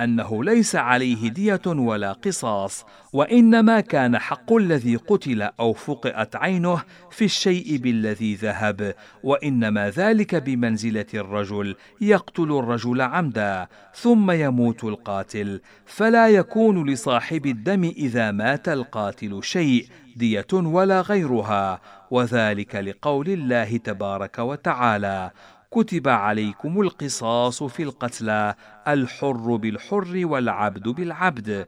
أنه 0.00 0.44
ليس 0.44 0.76
عليه 0.76 1.28
دية 1.28 1.60
ولا 1.66 2.12
قصاص 2.12 2.86
وإنما 3.12 3.80
كان 3.80 4.18
حق 4.18 4.52
الذي 4.52 4.96
قتل 4.96 5.42
أو 5.42 5.72
فقئت 5.72 6.36
عينه 6.36 6.82
في 7.10 7.24
الشيء 7.24 7.76
بالذي 7.76 8.34
ذهب 8.34 8.94
وإنما 9.22 9.90
ذلك 9.90 10.34
بمنزلة 10.34 11.06
الرجل 11.14 11.76
يقتل 12.00 12.58
الرجل 12.58 13.00
عمدا 13.00 13.68
ثم 13.94 14.30
يموت 14.30 14.84
القاتل. 14.84 15.60
فلا 15.86 16.28
يكون 16.28 16.90
لصاحب 16.90 17.46
الدم 17.46 17.84
إذا 17.84 18.30
مات 18.30 18.68
القاتل 18.68 19.40
شيء 19.42 19.86
دية 20.16 20.46
ولا 20.52 21.00
غيرها 21.00 21.80
وذلك 22.10 22.74
لقول 22.74 23.28
الله 23.28 23.76
تبارك 23.76 24.38
وتعالى. 24.38 25.30
كتب 25.74 26.08
عليكم 26.08 26.80
القصاص 26.80 27.62
في 27.62 27.82
القتلى 27.82 28.54
الحر 28.88 29.56
بالحر 29.56 30.20
والعبد 30.24 30.88
بالعبد. 30.88 31.66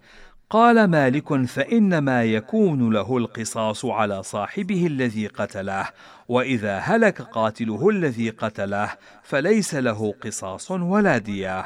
قال 0.51 0.85
مالك 0.85 1.45
فإنما 1.45 2.25
يكون 2.25 2.93
له 2.93 3.17
القصاص 3.17 3.85
على 3.85 4.23
صاحبه 4.23 4.87
الذي 4.87 5.27
قتله 5.27 5.89
وإذا 6.29 6.79
هلك 6.79 7.23
قاتله 7.23 7.89
الذي 7.89 8.31
قتله 8.31 8.91
فليس 9.23 9.75
له 9.75 10.15
قصاص 10.23 10.71
ولا 10.71 11.19
ديه 11.19 11.65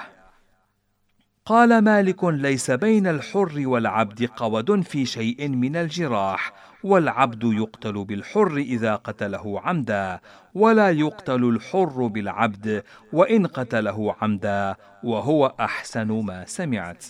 قال 1.47 1.79
مالك 1.79 2.25
ليس 2.25 2.71
بين 2.71 3.07
الحر 3.07 3.53
والعبد 3.57 4.25
قود 4.25 4.81
في 4.81 5.07
شيء 5.07 5.49
من 5.49 5.77
الجراح 5.77 6.53
والعبد 6.85 7.45
يقتل 7.45 8.05
بالحر 8.05 8.57
إذا 8.57 8.97
قتله 8.97 9.61
عمدا 9.61 10.21
ولا 10.55 10.91
يقتل 10.91 11.45
الحر 11.45 12.07
بالعبد 12.07 12.83
وإن 13.13 13.47
قتله 13.47 14.17
عمدا 14.23 14.77
وهو 15.05 15.55
أحسن 15.61 16.09
ما 16.13 16.45
سمعت. 16.45 17.05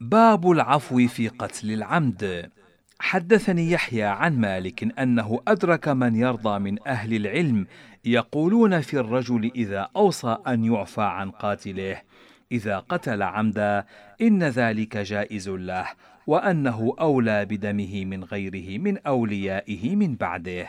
باب 0.00 0.50
العفو 0.50 1.06
في 1.08 1.28
قتل 1.28 1.70
العمد. 1.70 2.50
حدثني 3.02 3.70
يحيى 3.70 4.04
عن 4.04 4.38
مالك 4.40 4.98
أنه 4.98 5.40
أدرك 5.48 5.88
من 5.88 6.16
يرضى 6.16 6.58
من 6.58 6.88
أهل 6.88 7.14
العلم 7.14 7.66
يقولون 8.04 8.80
في 8.80 8.98
الرجل 8.98 9.50
إذا 9.54 9.88
أوصى 9.96 10.36
أن 10.46 10.64
يعفى 10.64 11.02
عن 11.02 11.30
قاتله 11.30 12.02
إذا 12.52 12.78
قتل 12.78 13.22
عمدا 13.22 13.84
إن 14.20 14.42
ذلك 14.42 14.96
جائز 14.96 15.48
له 15.48 15.86
وأنه 16.26 16.94
أولى 17.00 17.44
بدمه 17.44 18.04
من 18.04 18.24
غيره 18.24 18.78
من 18.78 18.98
أوليائه 18.98 19.96
من 19.96 20.14
بعده. 20.14 20.68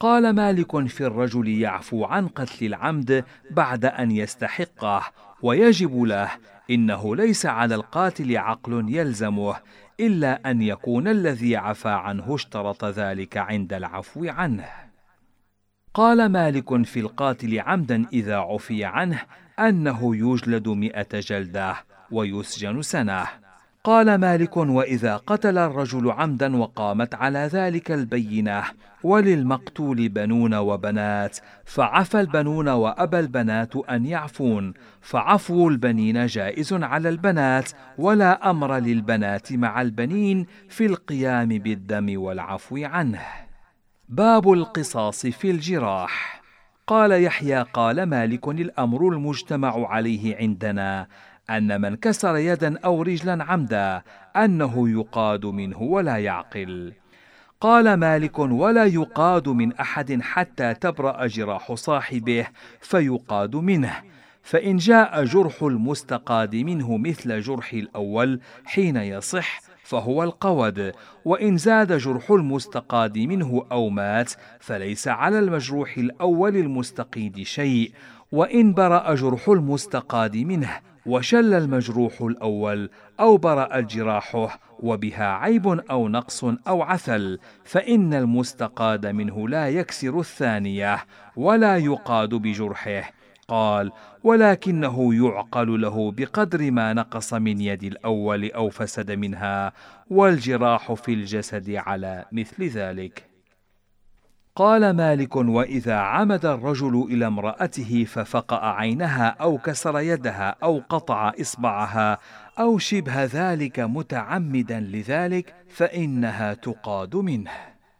قال 0.00 0.32
مالك 0.32 0.86
في 0.86 1.06
الرجل 1.06 1.48
يعفو 1.48 2.04
عن 2.04 2.28
قتل 2.28 2.66
العمد 2.66 3.24
بعد 3.50 3.84
أن 3.84 4.10
يستحقه 4.10 5.02
ويجب 5.42 6.02
له 6.02 6.30
إنه 6.70 7.16
ليس 7.16 7.46
على 7.46 7.74
القاتل 7.74 8.36
عقل 8.36 8.84
يلزمه 8.88 9.56
إلا 10.00 10.50
أن 10.50 10.62
يكون 10.62 11.08
الذي 11.08 11.56
عفى 11.56 11.88
عنه 11.88 12.34
اشترط 12.34 12.84
ذلك 12.84 13.36
عند 13.36 13.72
العفو 13.72 14.28
عنه. 14.28 14.68
قال 15.94 16.26
مالك 16.26 16.82
في 16.82 17.00
القاتل 17.00 17.60
عمدا 17.60 18.06
إذا 18.12 18.36
عفي 18.36 18.84
عنه 18.84 19.22
أنه 19.58 20.16
يجلد 20.16 20.68
مئة 20.68 21.20
جلدة 21.20 21.76
ويسجن 22.10 22.82
سنة. 22.82 23.26
قال 23.84 24.14
مالك 24.14 24.56
وإذا 24.56 25.16
قتل 25.16 25.58
الرجل 25.58 26.10
عمدا 26.10 26.56
وقامت 26.56 27.14
على 27.14 27.38
ذلك 27.38 27.92
البينة 27.92 28.62
وللمقتول 29.02 30.08
بنون 30.08 30.54
وبنات 30.54 31.38
فعفى 31.64 32.20
البنون 32.20 32.68
وأبى 32.68 33.18
البنات 33.18 33.76
أن 33.76 34.06
يعفون 34.06 34.74
فعفو 35.00 35.68
البنين 35.68 36.26
جائز 36.26 36.72
على 36.72 37.08
البنات 37.08 37.70
ولا 37.98 38.50
أمر 38.50 38.76
للبنات 38.76 39.52
مع 39.52 39.82
البنين 39.82 40.46
في 40.68 40.86
القيام 40.86 41.48
بالدم 41.48 42.20
والعفو 42.20 42.76
عنه. 42.76 43.22
باب 44.08 44.52
القصاص 44.52 45.26
في 45.26 45.50
الجراح. 45.50 46.40
قال 46.86 47.22
يحيى 47.24 47.62
قال 47.62 48.02
مالك 48.02 48.48
الأمر 48.48 49.08
المجتمع 49.08 49.88
عليه 49.88 50.36
عندنا 50.36 51.06
أن 51.50 51.80
من 51.80 51.96
كسر 51.96 52.36
يدا 52.36 52.78
أو 52.78 53.02
رجلا 53.02 53.44
عمدا 53.44 54.02
أنه 54.36 54.88
يقاد 54.88 55.46
منه 55.46 55.82
ولا 55.82 56.16
يعقل. 56.16 56.92
قال 57.60 57.94
مالك: 57.94 58.38
ولا 58.38 58.84
يقاد 58.84 59.48
من 59.48 59.72
أحد 59.72 60.22
حتى 60.22 60.74
تبرأ 60.74 61.26
جراح 61.26 61.74
صاحبه 61.74 62.46
فيقاد 62.80 63.56
منه. 63.56 63.92
فإن 64.42 64.76
جاء 64.76 65.24
جرح 65.24 65.62
المستقاد 65.62 66.56
منه 66.56 66.96
مثل 66.96 67.40
جرح 67.40 67.72
الأول 67.72 68.40
حين 68.64 68.96
يصح 68.96 69.60
فهو 69.84 70.22
القود 70.22 70.92
وإن 71.24 71.56
زاد 71.56 71.92
جرح 71.92 72.30
المستقاد 72.30 73.18
منه 73.18 73.66
أو 73.72 73.88
مات 73.88 74.32
فليس 74.60 75.08
على 75.08 75.38
المجروح 75.38 75.98
الأول 75.98 76.56
المستقيد 76.56 77.42
شيء 77.42 77.92
وإن 78.32 78.74
برأ 78.74 79.14
جرح 79.14 79.48
المستقاد 79.48 80.36
منه 80.36 80.89
وشل 81.06 81.54
المجروح 81.54 82.20
الأول 82.20 82.90
أو 83.20 83.36
برأ 83.36 83.80
جراحه 83.80 84.60
وبها 84.78 85.32
عيب 85.32 85.66
أو 85.66 86.08
نقص 86.08 86.44
أو 86.44 86.82
عثل 86.82 87.38
فإن 87.64 88.14
المستقاد 88.14 89.06
منه 89.06 89.48
لا 89.48 89.68
يكسر 89.68 90.20
الثانية 90.20 91.04
ولا 91.36 91.76
يقاد 91.76 92.34
بجرحه. 92.34 93.12
قال 93.48 93.92
ولكنه 94.24 95.14
يعقل 95.14 95.80
له 95.80 96.12
بقدر 96.12 96.70
ما 96.70 96.92
نقص 96.92 97.34
من 97.34 97.60
يد 97.60 97.82
الأول 97.82 98.50
أو 98.50 98.70
فسد 98.70 99.10
منها 99.10 99.72
والجراح 100.10 100.92
في 100.92 101.14
الجسد 101.14 101.70
على 101.70 102.24
مثل 102.32 102.64
ذلك. 102.64 103.29
قال 104.60 104.90
مالك 104.90 105.36
وإذا 105.36 105.94
عمد 105.94 106.46
الرجل 106.46 107.06
إلى 107.10 107.26
امرأته 107.26 108.04
ففقأ 108.08 108.66
عينها 108.66 109.36
أو 109.40 109.58
كسر 109.58 109.98
يدها 109.98 110.56
أو 110.62 110.82
قطع 110.88 111.32
إصبعها 111.40 112.18
أو 112.58 112.78
شبه 112.78 113.24
ذلك 113.24 113.80
متعمدا 113.80 114.80
لذلك 114.80 115.54
فإنها 115.68 116.54
تقاد 116.54 117.16
منه. 117.16 117.50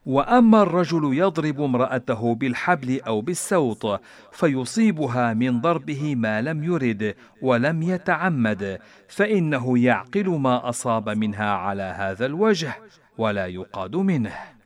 وأما 0.07 0.63
الرجل 0.63 1.15
يضرب 1.15 1.61
امرأته 1.61 2.35
بالحبل 2.35 3.01
أو 3.07 3.21
بالسوط 3.21 4.01
فيصيبها 4.33 5.35
من 5.35 5.61
ضربه 5.61 6.15
ما 6.15 6.43
لم 6.43 6.65
يرد 6.65 7.15
ولم 7.43 7.83
يتعمد 7.83 8.79
فإنه 9.09 9.79
يعقل 9.79 10.29
ما 10.29 10.69
أصاب 10.69 11.09
منها 11.09 11.51
على 11.51 11.83
هذا 11.83 12.27
الوجه 12.27 12.73
ولا 13.19 13.47
يقاد 13.47 13.97
منه. 13.97 14.60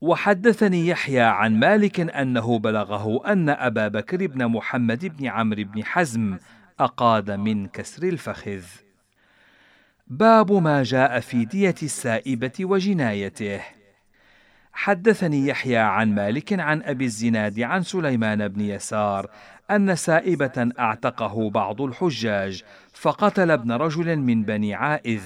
وحدثني 0.00 0.88
يحيى 0.88 1.20
عن 1.20 1.58
مالك 1.58 2.00
أنه 2.00 2.58
بلغه 2.58 3.32
أن 3.32 3.48
أبا 3.48 3.88
بكر 3.88 4.26
بن 4.26 4.46
محمد 4.46 5.06
بن 5.06 5.26
عمرو 5.26 5.64
بن 5.64 5.84
حزم 5.84 6.38
أقاد 6.80 7.30
من 7.30 7.66
كسر 7.66 8.02
الفخذ. 8.02 8.62
باب 10.06 10.52
ما 10.52 10.82
جاء 10.82 11.20
في 11.20 11.44
دية 11.44 11.74
السائبة 11.82 12.52
وجنايته. 12.60 13.60
حدثني 14.72 15.46
يحيى 15.46 15.76
عن 15.76 16.14
مالك 16.14 16.60
عن 16.60 16.82
أبي 16.82 17.04
الزناد 17.04 17.60
عن 17.60 17.82
سليمان 17.82 18.48
بن 18.48 18.60
يسار 18.60 19.30
أن 19.70 19.96
سائبة 19.96 20.70
أعتقه 20.78 21.50
بعض 21.50 21.82
الحجاج 21.82 22.62
فقتل 22.92 23.50
ابن 23.50 23.72
رجل 23.72 24.16
من 24.16 24.42
بني 24.42 24.74
عائذ 24.74 25.22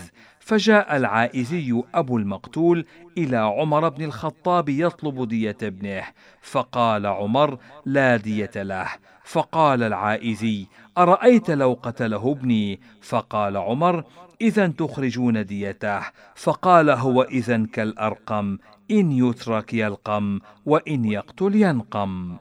فجاء 0.50 0.96
العائزي 0.96 1.82
أبو 1.94 2.18
المقتول 2.18 2.86
إلى 3.18 3.36
عمر 3.36 3.88
بن 3.88 4.04
الخطاب 4.04 4.68
يطلب 4.68 5.28
دية 5.28 5.56
ابنه 5.62 6.02
فقال 6.42 7.06
عمر 7.06 7.58
لا 7.86 8.16
دية 8.16 8.50
له. 8.56 8.88
فقال 9.24 9.82
العائزي 9.82 10.66
أرأيت 10.98 11.50
لو 11.50 11.78
قتله 11.82 12.32
ابني؟ 12.32 12.80
فقال 13.02 13.56
عمر 13.56 14.04
إذا 14.40 14.66
تخرجون 14.66 15.46
ديته. 15.46 16.00
فقال 16.34 16.90
هو 16.90 17.22
إذا 17.22 17.66
كالأرقم 17.72 18.58
إن 18.90 19.12
يترك 19.12 19.74
يلقم 19.74 20.40
وإن 20.66 21.04
يقتل 21.04 21.54
ينقم. 21.54 22.36